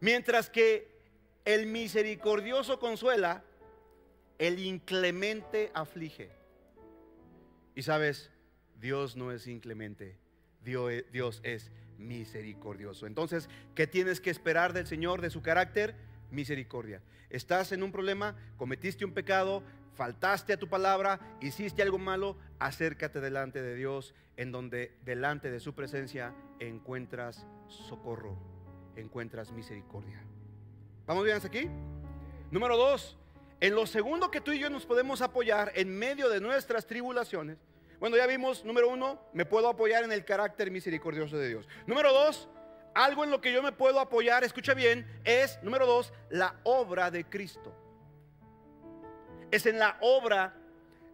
[0.00, 0.88] Mientras que
[1.44, 3.44] el misericordioso consuela,
[4.38, 6.30] el inclemente aflige.
[7.74, 8.30] Y sabes,
[8.80, 10.16] Dios no es inclemente,
[10.62, 13.06] Dios, es misericordioso.
[13.06, 15.94] Entonces, ¿qué tienes que esperar del Señor, de su carácter?
[16.30, 17.02] Misericordia.
[17.28, 19.62] Estás en un problema, cometiste un pecado,
[20.00, 25.60] faltaste a tu palabra, hiciste algo malo, acércate delante de Dios, en donde delante de
[25.60, 28.34] su presencia encuentras socorro,
[28.96, 30.24] encuentras misericordia.
[31.06, 31.68] ¿Vamos bien hasta aquí?
[32.50, 33.18] Número dos,
[33.60, 37.58] en lo segundo que tú y yo nos podemos apoyar en medio de nuestras tribulaciones.
[37.98, 41.68] Bueno, ya vimos, número uno, me puedo apoyar en el carácter misericordioso de Dios.
[41.86, 42.48] Número dos,
[42.94, 47.10] algo en lo que yo me puedo apoyar, escucha bien, es, número dos, la obra
[47.10, 47.76] de Cristo
[49.50, 50.54] es en la obra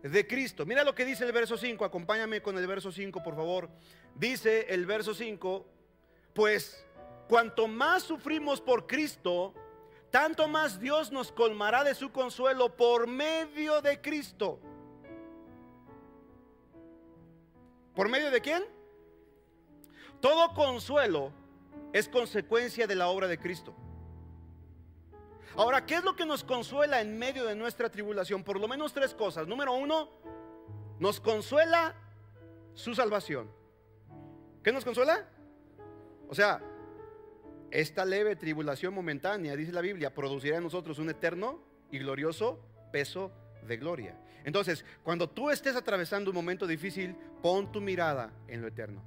[0.03, 0.67] de Cristo.
[0.67, 3.69] Mira lo que dice el verso 5, acompáñame con el verso 5, por favor.
[4.15, 5.67] Dice el verso 5,
[6.33, 6.85] pues
[7.29, 9.55] cuanto más sufrimos por Cristo,
[10.11, 14.61] tanto más Dios nos colmará de su consuelo por medio de Cristo.
[17.95, 18.63] ¿Por medio de quién?
[20.21, 21.33] Todo consuelo
[21.93, 23.75] es consecuencia de la obra de Cristo.
[25.57, 28.45] Ahora, ¿qué es lo que nos consuela en medio de nuestra tribulación?
[28.45, 29.49] Por lo menos tres cosas.
[29.49, 30.11] Número uno,
[30.99, 31.95] nos consuela
[32.75, 33.51] su salvación.
[34.63, 35.27] ¿Qué nos consuela?
[36.29, 36.61] O sea,
[37.71, 42.61] esta leve tribulación momentánea, dice la Biblia, producirá en nosotros un eterno y glorioso
[42.93, 43.33] peso
[43.67, 44.15] de gloria.
[44.45, 49.03] Entonces, cuando tú estés atravesando un momento difícil, pon tu mirada en lo eterno.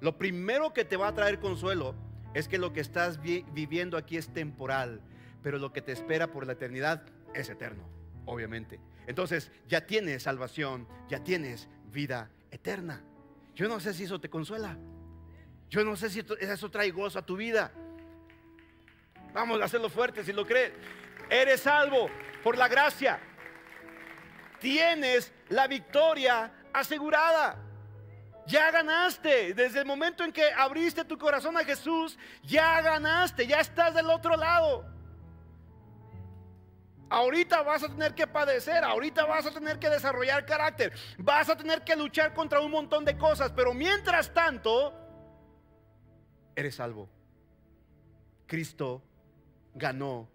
[0.00, 1.94] Lo primero que te va a traer consuelo
[2.32, 5.02] es que lo que estás viviendo aquí es temporal,
[5.42, 7.02] pero lo que te espera por la eternidad
[7.34, 7.84] es eterno,
[8.26, 8.80] obviamente.
[9.06, 13.02] Entonces, ya tienes salvación, ya tienes vida eterna.
[13.54, 14.76] Yo no sé si eso te consuela.
[15.68, 17.72] Yo no sé si eso trae gozo a tu vida.
[19.32, 20.72] Vamos a hacerlo fuerte si lo crees.
[21.28, 22.08] Eres salvo
[22.42, 23.20] por la gracia.
[24.58, 27.56] Tienes la victoria asegurada.
[28.46, 29.54] Ya ganaste.
[29.54, 33.46] Desde el momento en que abriste tu corazón a Jesús, ya ganaste.
[33.46, 34.99] Ya estás del otro lado.
[37.10, 41.56] Ahorita vas a tener que padecer, ahorita vas a tener que desarrollar carácter, vas a
[41.56, 44.94] tener que luchar contra un montón de cosas, pero mientras tanto,
[46.54, 47.10] eres salvo.
[48.46, 49.02] Cristo
[49.74, 50.30] ganó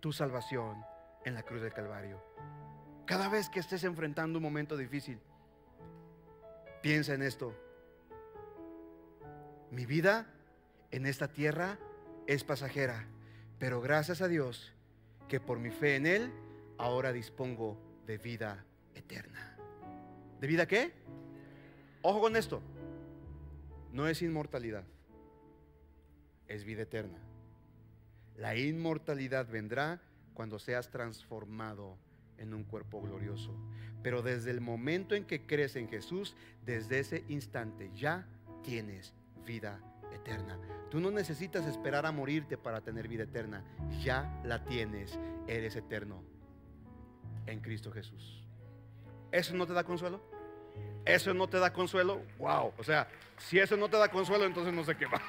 [0.00, 0.82] tu salvación
[1.26, 2.22] en la cruz del Calvario.
[3.04, 5.20] Cada vez que estés enfrentando un momento difícil,
[6.82, 7.54] piensa en esto.
[9.70, 10.26] Mi vida
[10.90, 11.78] en esta tierra
[12.26, 13.06] es pasajera,
[13.58, 14.75] pero gracias a Dios
[15.28, 16.32] que por mi fe en Él
[16.78, 19.56] ahora dispongo de vida eterna.
[20.40, 20.92] ¿De vida qué?
[22.02, 22.62] Ojo con esto.
[23.92, 24.84] No es inmortalidad
[26.48, 27.18] es vida eterna.
[28.36, 30.00] La inmortalidad vendrá
[30.34, 31.96] cuando seas transformado
[32.38, 33.54] en un cuerpo glorioso.
[34.02, 38.26] Pero desde el momento en que crees en Jesús, desde ese instante ya
[38.62, 39.95] tienes vida eterna.
[40.90, 43.64] Tú no necesitas esperar a morirte para tener vida eterna.
[44.02, 45.18] Ya la tienes.
[45.46, 46.22] Eres eterno
[47.46, 48.42] en Cristo Jesús.
[49.32, 50.20] ¿Eso no te da consuelo?
[51.04, 52.22] ¿Eso no te da consuelo?
[52.38, 52.72] Wow.
[52.78, 55.20] O sea, si eso no te da consuelo, entonces no sé qué va.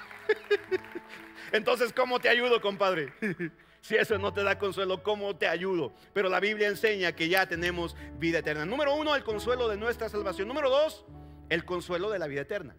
[1.51, 3.13] Entonces, ¿cómo te ayudo, compadre?
[3.79, 5.93] Si eso no te da consuelo, ¿cómo te ayudo?
[6.11, 8.65] Pero la Biblia enseña que ya tenemos vida eterna.
[8.65, 10.49] Número uno, el consuelo de nuestra salvación.
[10.49, 11.05] Número dos,
[11.47, 12.75] el consuelo de la vida eterna.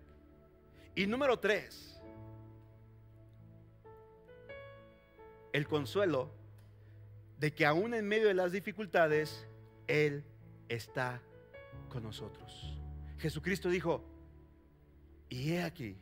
[0.94, 1.87] Y número tres,
[5.52, 6.30] el consuelo
[7.38, 9.46] de que aún en medio de las dificultades,
[9.86, 10.24] Él
[10.68, 11.22] está
[11.88, 12.78] con nosotros.
[13.18, 14.04] Jesucristo dijo,
[15.28, 15.96] y he aquí,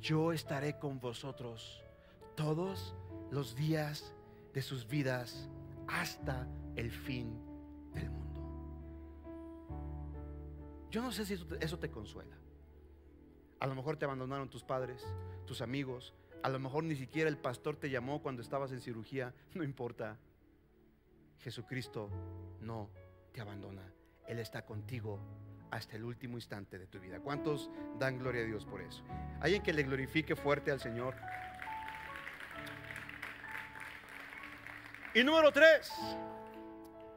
[0.00, 1.82] yo estaré con vosotros
[2.34, 2.94] todos
[3.30, 4.12] los días
[4.52, 5.48] de sus vidas
[5.86, 7.38] hasta el fin
[7.94, 8.22] del mundo.
[10.90, 12.36] Yo no sé si eso te, consuela.
[13.60, 15.06] A lo mejor te abandonaron tus padres,
[15.46, 19.32] tus amigos, a lo mejor ni siquiera el pastor te llamó cuando estabas en cirugía,
[19.54, 20.18] no importa.
[21.38, 22.08] Jesucristo
[22.60, 22.88] no
[23.32, 23.82] te abandona.
[24.28, 25.18] Él está contigo
[25.70, 27.18] hasta el último instante de tu vida.
[27.18, 29.02] ¿Cuántos dan gloria a Dios por eso?
[29.40, 31.16] Alguien que le glorifique fuerte al Señor.
[35.14, 35.92] Y número tres,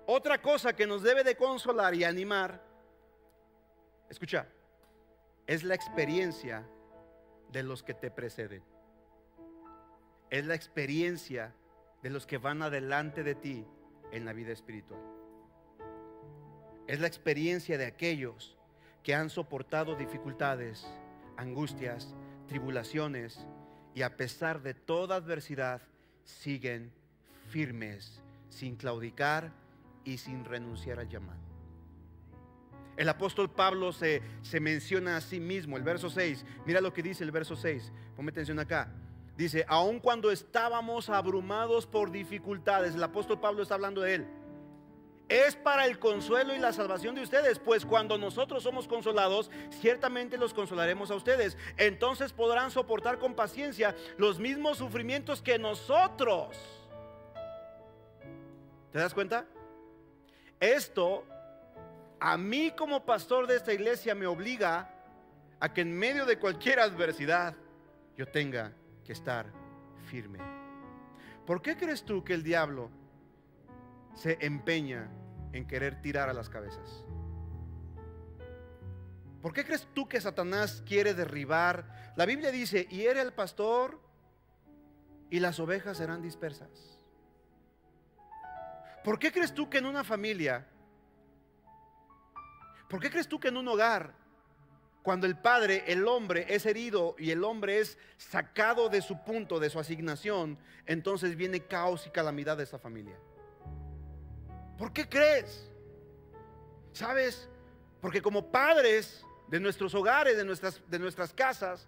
[0.08, 2.62] otra cosa que nos debe de consolar y animar,
[4.10, 4.48] escucha,
[5.46, 6.68] es la experiencia
[7.52, 8.64] de los que te preceden.
[10.30, 11.54] Es la experiencia
[12.02, 13.66] de los que van adelante de ti
[14.12, 15.02] en la vida espiritual.
[16.88, 18.58] Es la experiencia de aquellos
[19.04, 20.86] que han soportado dificultades,
[21.38, 22.14] angustias,
[22.48, 23.46] tribulaciones
[23.94, 25.82] y a pesar de toda adversidad
[26.24, 26.92] siguen
[27.50, 29.52] firmes, sin claudicar
[30.04, 31.40] y sin renunciar al llamado.
[32.98, 36.46] El apóstol Pablo se, se, menciona a sí mismo, el verso 6.
[36.66, 37.92] Mira lo que dice el verso 6.
[38.16, 38.90] Ponme atención acá.
[39.36, 44.28] Dice, aun cuando estábamos abrumados por dificultades, el apóstol Pablo está hablando de él
[45.30, 50.38] es para el consuelo y la salvación de ustedes, pues cuando nosotros somos consolados, ciertamente
[50.38, 51.58] los consolaremos a ustedes.
[51.78, 56.58] Entonces podrán soportar con paciencia los mismos sufrimientos que nosotros.
[58.92, 59.46] ¿Te das cuenta?
[60.60, 61.26] Esto
[62.20, 64.92] a mí como pastor de esta iglesia me obliga
[65.60, 67.56] a que en medio de cualquier adversidad
[68.16, 68.72] yo tenga
[69.06, 69.46] que estar
[70.10, 70.40] firme.
[71.46, 72.90] ¿Por qué crees tú que el diablo
[74.16, 75.10] se empeña
[75.52, 77.04] en querer tirar a las cabezas.
[79.42, 82.14] ¿Por qué crees tú que Satanás quiere derribar?
[82.16, 84.02] La Biblia dice, y era el pastor
[85.30, 87.00] y las ovejas serán dispersas.
[89.04, 90.68] ¿Por qué crees tú que en una familia,
[92.90, 94.16] por qué crees tú que en un hogar,
[95.06, 99.60] cuando el padre, el hombre, es herido y el hombre es sacado de su punto,
[99.60, 103.16] de su asignación, entonces viene caos y calamidad de esa familia?
[104.80, 105.70] ¿Por qué crees?
[106.92, 107.48] ¿Sabes?
[108.02, 111.88] Porque como padres de nuestros hogares, de nuestras, de nuestras casas,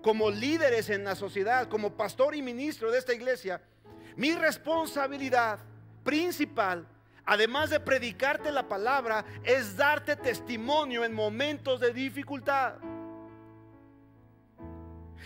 [0.00, 3.60] como líderes en la sociedad, como pastor y ministro de esta iglesia,
[4.14, 5.58] mi responsabilidad
[6.04, 6.86] principal,
[7.24, 12.74] además de predicarte la palabra, es darte testimonio en momentos de dificultad.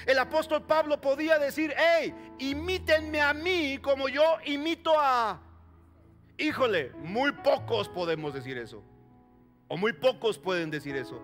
[0.05, 5.41] El apóstol Pablo podía decir, hey, imítenme a mí como yo imito a...
[6.37, 8.85] Híjole, muy pocos podemos decir eso.
[9.69, 11.23] O muy pocos pueden decir eso.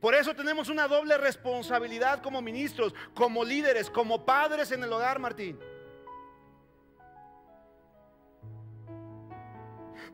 [0.00, 5.20] Por eso tenemos una doble responsabilidad como ministros, como líderes, como padres en el hogar,
[5.20, 5.56] Martín.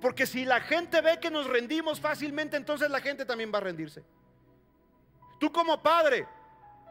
[0.01, 3.63] Porque si la gente ve que nos rendimos fácilmente, entonces la gente también va a
[3.63, 4.05] rendirse.
[5.41, 6.27] Tú como padre,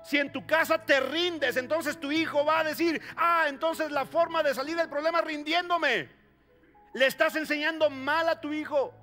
[0.03, 4.05] si en tu casa te rindes, entonces tu hijo va a decir, ah, entonces la
[4.05, 6.09] forma de salir del problema es rindiéndome.
[6.93, 8.93] Le estás enseñando mal a tu hijo.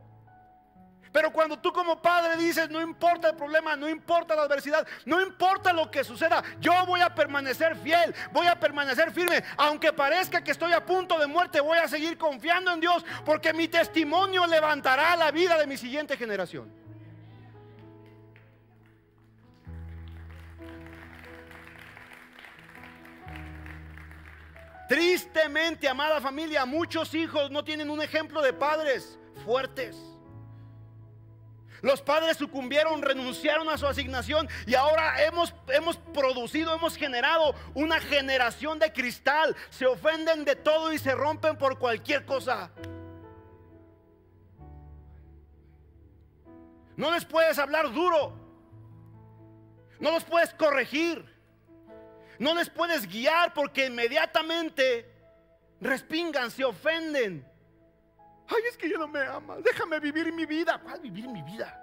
[1.14, 5.20] Pero cuando tú como padre dices, no importa el problema, no importa la adversidad, no
[5.20, 10.42] importa lo que suceda, yo voy a permanecer fiel, voy a permanecer firme, aunque parezca
[10.42, 14.44] que estoy a punto de muerte, voy a seguir confiando en Dios, porque mi testimonio
[14.44, 16.68] levantará la vida de mi siguiente generación.
[24.88, 30.13] Tristemente, amada familia, muchos hijos no tienen un ejemplo de padres fuertes.
[31.84, 38.00] Los padres sucumbieron, renunciaron a su asignación y ahora hemos, hemos producido, hemos generado una
[38.00, 39.54] generación de cristal.
[39.68, 42.70] Se ofenden de todo y se rompen por cualquier cosa.
[46.96, 48.32] No les puedes hablar duro.
[50.00, 51.22] No los puedes corregir.
[52.38, 55.12] No les puedes guiar porque inmediatamente
[55.82, 57.46] respingan, se ofenden.
[58.48, 59.62] Ay, es que ya no me amas.
[59.62, 60.80] Déjame vivir mi vida.
[60.82, 61.80] ¿Cuál vivir mi vida?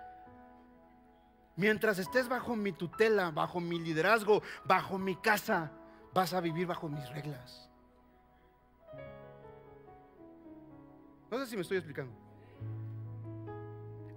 [1.55, 5.71] Mientras estés bajo mi tutela, bajo mi liderazgo, bajo mi casa,
[6.13, 7.69] vas a vivir bajo mis reglas.
[11.29, 12.13] No sé si me estoy explicando.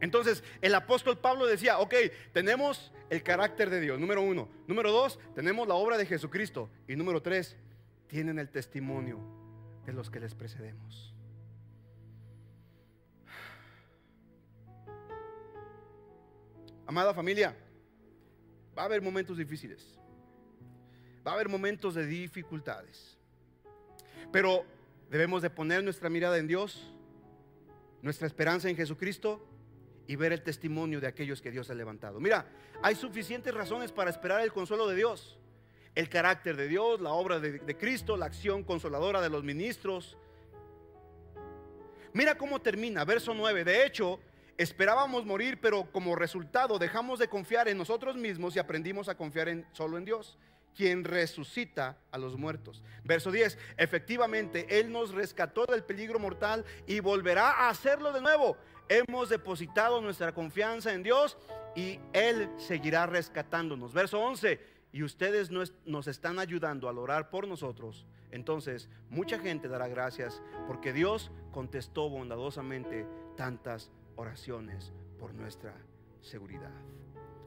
[0.00, 1.94] Entonces, el apóstol Pablo decía, ok,
[2.32, 4.48] tenemos el carácter de Dios, número uno.
[4.66, 6.68] Número dos, tenemos la obra de Jesucristo.
[6.86, 7.56] Y número tres,
[8.06, 9.18] tienen el testimonio
[9.86, 11.13] de los que les precedemos.
[16.86, 17.56] Amada familia,
[18.76, 19.98] va a haber momentos difíciles.
[21.26, 23.18] Va a haber momentos de dificultades.
[24.30, 24.64] Pero
[25.10, 26.92] debemos de poner nuestra mirada en Dios,
[28.02, 29.46] nuestra esperanza en Jesucristo
[30.06, 32.20] y ver el testimonio de aquellos que Dios ha levantado.
[32.20, 32.46] Mira,
[32.82, 35.38] hay suficientes razones para esperar el consuelo de Dios.
[35.94, 40.18] El carácter de Dios, la obra de, de Cristo, la acción consoladora de los ministros.
[42.12, 43.64] Mira cómo termina, verso 9.
[43.64, 44.20] De hecho,
[44.56, 49.48] Esperábamos morir, pero como resultado dejamos de confiar en nosotros mismos y aprendimos a confiar
[49.48, 50.38] en, solo en Dios,
[50.76, 52.82] quien resucita a los muertos.
[53.04, 58.56] Verso 10, efectivamente, Él nos rescató del peligro mortal y volverá a hacerlo de nuevo.
[58.88, 61.38] Hemos depositado nuestra confianza en Dios
[61.74, 63.92] y Él seguirá rescatándonos.
[63.92, 64.60] Verso 11,
[64.92, 68.06] y ustedes nos, están ayudando al orar por nosotros.
[68.30, 73.04] Entonces, mucha gente dará gracias porque Dios contestó bondadosamente
[73.36, 75.74] tantas oraciones por nuestra
[76.20, 76.72] seguridad.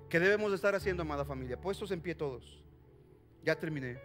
[0.09, 1.59] ¿Qué debemos de estar haciendo, amada familia?
[1.59, 2.63] Puestos en pie todos.
[3.43, 3.99] Ya terminé.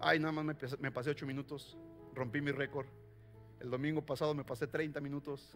[0.00, 0.44] Ay, nada más
[0.80, 1.76] me, pasé ocho minutos.
[2.14, 2.86] Rompí mi récord.
[3.60, 5.54] El domingo pasado me pasé 30 minutos.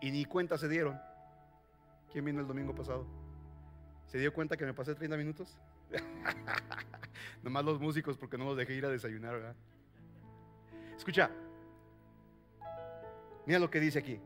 [0.00, 0.98] Y ni cuenta se dieron.
[2.12, 3.06] ¿Quién vino el domingo pasado?
[4.06, 5.58] ¿Se dio cuenta que me pasé 30 minutos?
[7.42, 9.56] Nomás los músicos porque no los dejé ir a desayunar, ¿verdad?
[10.96, 11.30] Escucha,
[13.46, 14.20] Mira lo que dice aquí.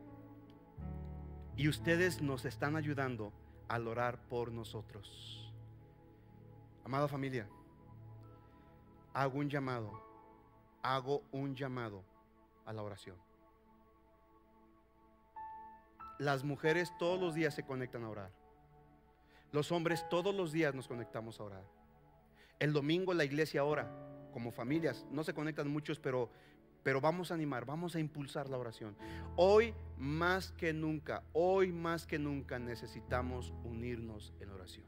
[1.55, 3.33] Y ustedes nos están ayudando
[3.67, 5.51] al orar por nosotros.
[6.85, 7.49] Amada familia,
[9.13, 9.91] hago un llamado,
[10.83, 12.03] hago un llamado
[12.65, 13.17] a la oración.
[16.19, 18.31] Las mujeres todos los días se conectan a orar.
[19.51, 21.63] Los hombres todos los días nos conectamos a orar.
[22.59, 23.91] El domingo la iglesia ora,
[24.31, 25.05] como familias.
[25.11, 26.29] No se conectan muchos, pero
[26.83, 28.95] pero vamos a animar, vamos a impulsar la oración.
[29.35, 34.85] Hoy más que nunca, hoy más que nunca necesitamos unirnos en oración.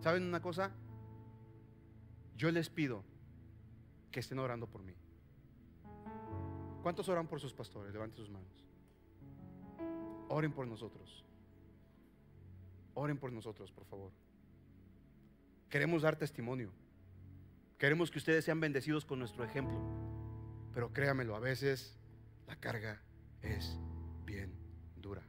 [0.00, 0.70] ¿Saben una cosa?
[2.36, 3.02] Yo les pido
[4.10, 4.94] que estén orando por mí.
[6.82, 7.92] ¿Cuántos oran por sus pastores?
[7.92, 8.64] Levanten sus manos.
[10.28, 11.24] Oren por nosotros.
[12.94, 14.12] Oren por nosotros, por favor.
[15.68, 16.70] Queremos dar testimonio.
[17.78, 19.78] Queremos que ustedes sean bendecidos con nuestro ejemplo.
[20.74, 21.96] Pero créamelo, a veces
[22.46, 23.00] la carga
[23.40, 23.78] es
[24.24, 24.52] bien
[24.96, 25.22] dura.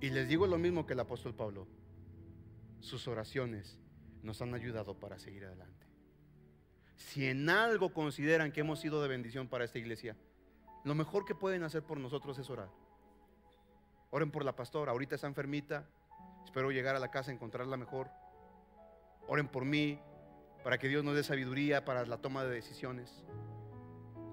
[0.00, 1.68] Y les digo lo mismo que el apóstol Pablo.
[2.80, 3.78] Sus oraciones
[4.22, 5.86] nos han ayudado para seguir adelante.
[6.96, 10.16] Si en algo consideran que hemos sido de bendición para esta iglesia,
[10.84, 12.70] lo mejor que pueden hacer por nosotros es orar.
[14.10, 15.88] Oren por la pastora, ahorita está enfermita,
[16.44, 18.10] espero llegar a la casa, encontrarla mejor.
[19.28, 20.00] Oren por mí,
[20.62, 23.24] para que Dios nos dé sabiduría para la toma de decisiones.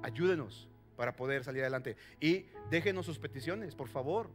[0.04, 1.98] Ayúdenos para poder salir adelante.
[2.20, 4.30] Y déjenos sus peticiones, por favor.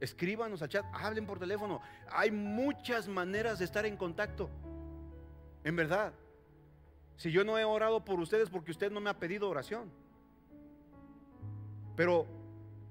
[0.00, 1.80] Escríbanos al chat, hablen por teléfono.
[2.10, 4.50] Hay muchas maneras de estar en contacto.
[5.64, 6.12] En verdad.
[7.16, 9.90] Si yo no he orado por ustedes porque usted no me ha pedido oración.
[11.96, 12.26] Pero,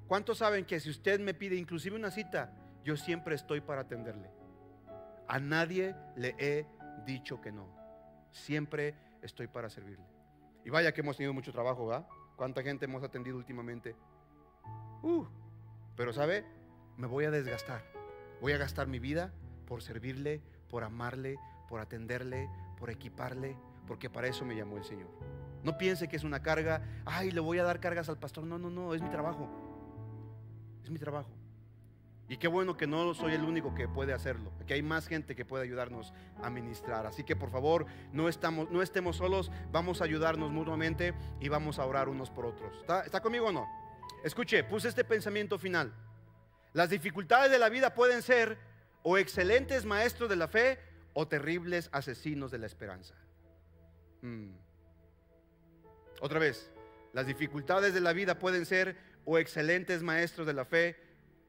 [0.08, 2.54] ¿cuántos saben que si usted me pide inclusive una cita,
[2.84, 4.30] yo siempre estoy para atenderle?
[5.30, 6.66] A nadie le he
[7.06, 7.77] dicho que no.
[8.32, 10.06] Siempre estoy para servirle.
[10.66, 12.08] Y vaya que hemos tenido mucho trabajo, ¿verdad?
[12.36, 13.96] ¿Cuánta gente hemos atendido últimamente?
[15.02, 15.26] Uh,
[15.96, 16.46] pero ¿sabe?
[16.98, 17.84] Me voy a desgastar.
[18.42, 19.34] Voy a gastar mi vida
[19.66, 23.58] por servirle, por amarle, por atenderle, por equiparle,
[23.88, 25.10] porque para eso me llamó el Señor.
[25.64, 28.44] No piense que es una carga, ay, le voy a dar cargas al pastor.
[28.46, 29.50] No, no, no, es mi trabajo.
[30.84, 31.30] Es mi trabajo.
[32.30, 35.36] Y qué bueno que no soy el único que puede hacerlo, que hay más gente
[35.36, 36.14] que puede ayudarnos
[36.44, 37.06] a ministrar.
[37.06, 38.28] Así que por favor, no,
[38.70, 42.76] no estemos solos, vamos a ayudarnos mutuamente y vamos a orar unos por otros.
[42.82, 43.66] ¿Está, ¿Está conmigo o no?
[44.26, 45.94] Escuche, puse este pensamiento final.
[46.74, 48.58] Las dificultades de la vida pueden ser
[49.04, 50.80] o excelentes maestros de la fe
[51.14, 53.16] o terribles asesinos de la esperanza.
[54.22, 54.52] Mm.
[56.20, 56.70] Otra vez,
[57.14, 61.07] las dificultades de la vida pueden ser o excelentes maestros de la fe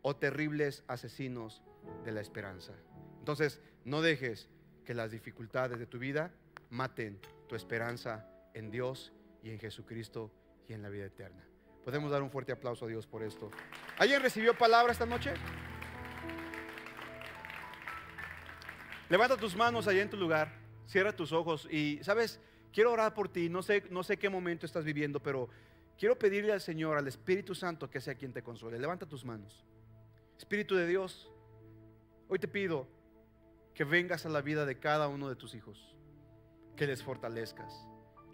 [0.08, 1.62] o terribles asesinos
[2.02, 2.72] de la esperanza.
[3.18, 4.48] Entonces, no dejes
[4.86, 6.32] que las dificultades de tu vida
[6.70, 10.32] maten tu esperanza en Dios y en Jesucristo
[10.66, 11.44] y en la vida eterna.
[11.84, 13.50] Podemos dar un fuerte aplauso a Dios por esto.
[13.98, 15.34] ¿Alguien recibió palabra esta noche?
[19.10, 20.54] Levanta tus manos allá en tu lugar,
[20.86, 22.40] cierra tus ojos y, ¿sabes?
[22.72, 23.50] Quiero orar por ti.
[23.50, 25.50] No sé, no sé qué momento estás viviendo, pero
[25.98, 28.78] quiero pedirle al Señor, al Espíritu Santo, que sea quien te consuele.
[28.78, 29.66] Levanta tus manos.
[30.38, 31.28] Espíritu de Dios,
[32.28, 32.86] hoy te pido
[33.74, 35.96] que vengas a la vida de cada uno de tus hijos,
[36.76, 37.84] que les fortalezcas.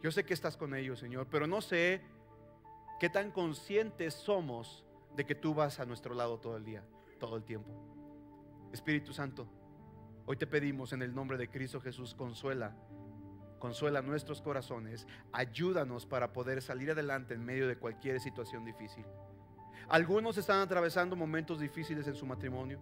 [0.02, 2.02] Yo sé que estás con ellos, Señor, pero no sé
[3.00, 4.84] qué tan conscientes somos
[5.16, 6.84] de que tú vas a nuestro lado todo el día,
[7.18, 7.70] todo el tiempo.
[8.70, 9.48] Espíritu Santo,
[10.26, 12.76] hoy te pedimos en el nombre de Cristo Jesús, consuela,
[13.59, 19.07] consuela nuestros corazones, ayúdanos para poder salir adelante en medio de cualquier situación difícil.
[19.89, 22.78] Algunos están atravesando momentos difíciles en su matrimonio.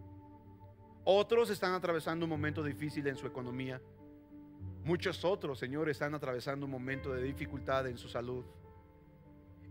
[1.05, 3.81] Otros están atravesando un momento difícil en su economía.
[4.85, 8.45] Muchos otros, Señor, están atravesando un momento de dificultad en su salud.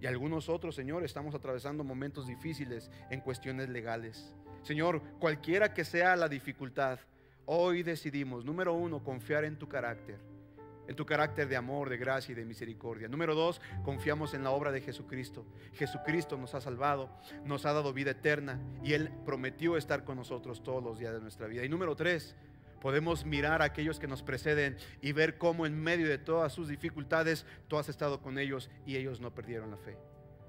[0.01, 4.33] Y algunos otros, Señor, estamos atravesando momentos difíciles en cuestiones legales.
[4.63, 6.99] Señor, cualquiera que sea la dificultad,
[7.45, 10.30] hoy decidimos, número uno, confiar en tu carácter
[10.91, 13.07] en tu carácter de amor, de gracia y de misericordia.
[13.07, 15.45] Número dos, confiamos en la obra de Jesucristo.
[15.73, 17.09] Jesucristo nos ha salvado,
[17.45, 21.21] nos ha dado vida eterna y Él prometió estar con nosotros todos los días de
[21.21, 21.63] nuestra vida.
[21.63, 22.35] Y número tres,
[22.81, 26.67] podemos mirar a aquellos que nos preceden y ver cómo en medio de todas sus
[26.67, 29.97] dificultades tú has estado con ellos y ellos no perdieron la fe.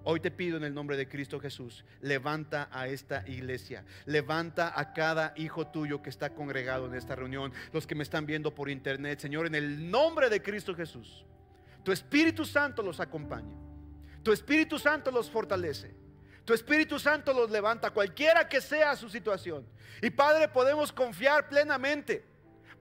[0.05, 4.92] Hoy te pido en el nombre de Cristo Jesús, levanta a esta iglesia, levanta a
[4.92, 8.68] cada hijo tuyo que está congregado en esta reunión, los que me están viendo por
[8.68, 11.24] internet, Señor, en el nombre de Cristo Jesús.
[11.84, 13.57] Tu Espíritu Santo los acompaña,
[14.22, 16.03] tu Espíritu Santo los fortalece.
[16.44, 19.64] Tu Espíritu Santo los levanta, cualquiera que sea su situación.
[20.00, 22.24] Y Padre, podemos confiar plenamente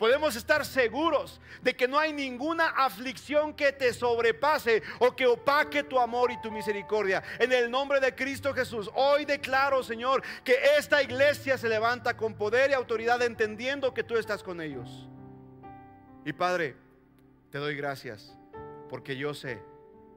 [0.01, 5.83] podemos estar seguros de que no hay ninguna aflicción que te sobrepase o que opaque
[5.83, 7.21] tu amor y tu misericordia.
[7.37, 12.33] En el nombre de Cristo Jesús, hoy declaro, Señor, que esta iglesia se levanta con
[12.33, 15.07] poder y autoridad entendiendo que tú estás con ellos.
[16.25, 16.75] Y Padre,
[17.51, 18.35] te doy gracias
[18.89, 19.61] porque yo sé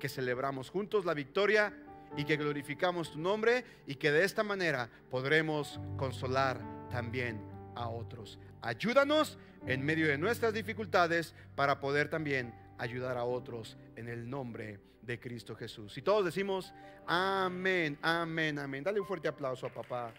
[0.00, 1.74] que celebramos juntos la victoria
[2.16, 6.58] y que glorificamos tu nombre y que de esta manera podremos consolar
[6.88, 7.38] también
[7.74, 8.38] a otros.
[8.64, 9.36] Ayúdanos
[9.66, 15.20] en medio de nuestras dificultades para poder también ayudar a otros en el nombre de
[15.20, 15.98] Cristo Jesús.
[15.98, 16.72] Y todos decimos,
[17.06, 18.82] amén, amén, amén.
[18.82, 20.14] Dale un fuerte aplauso a papá.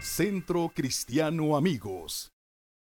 [0.00, 2.32] Centro Cristiano Amigos.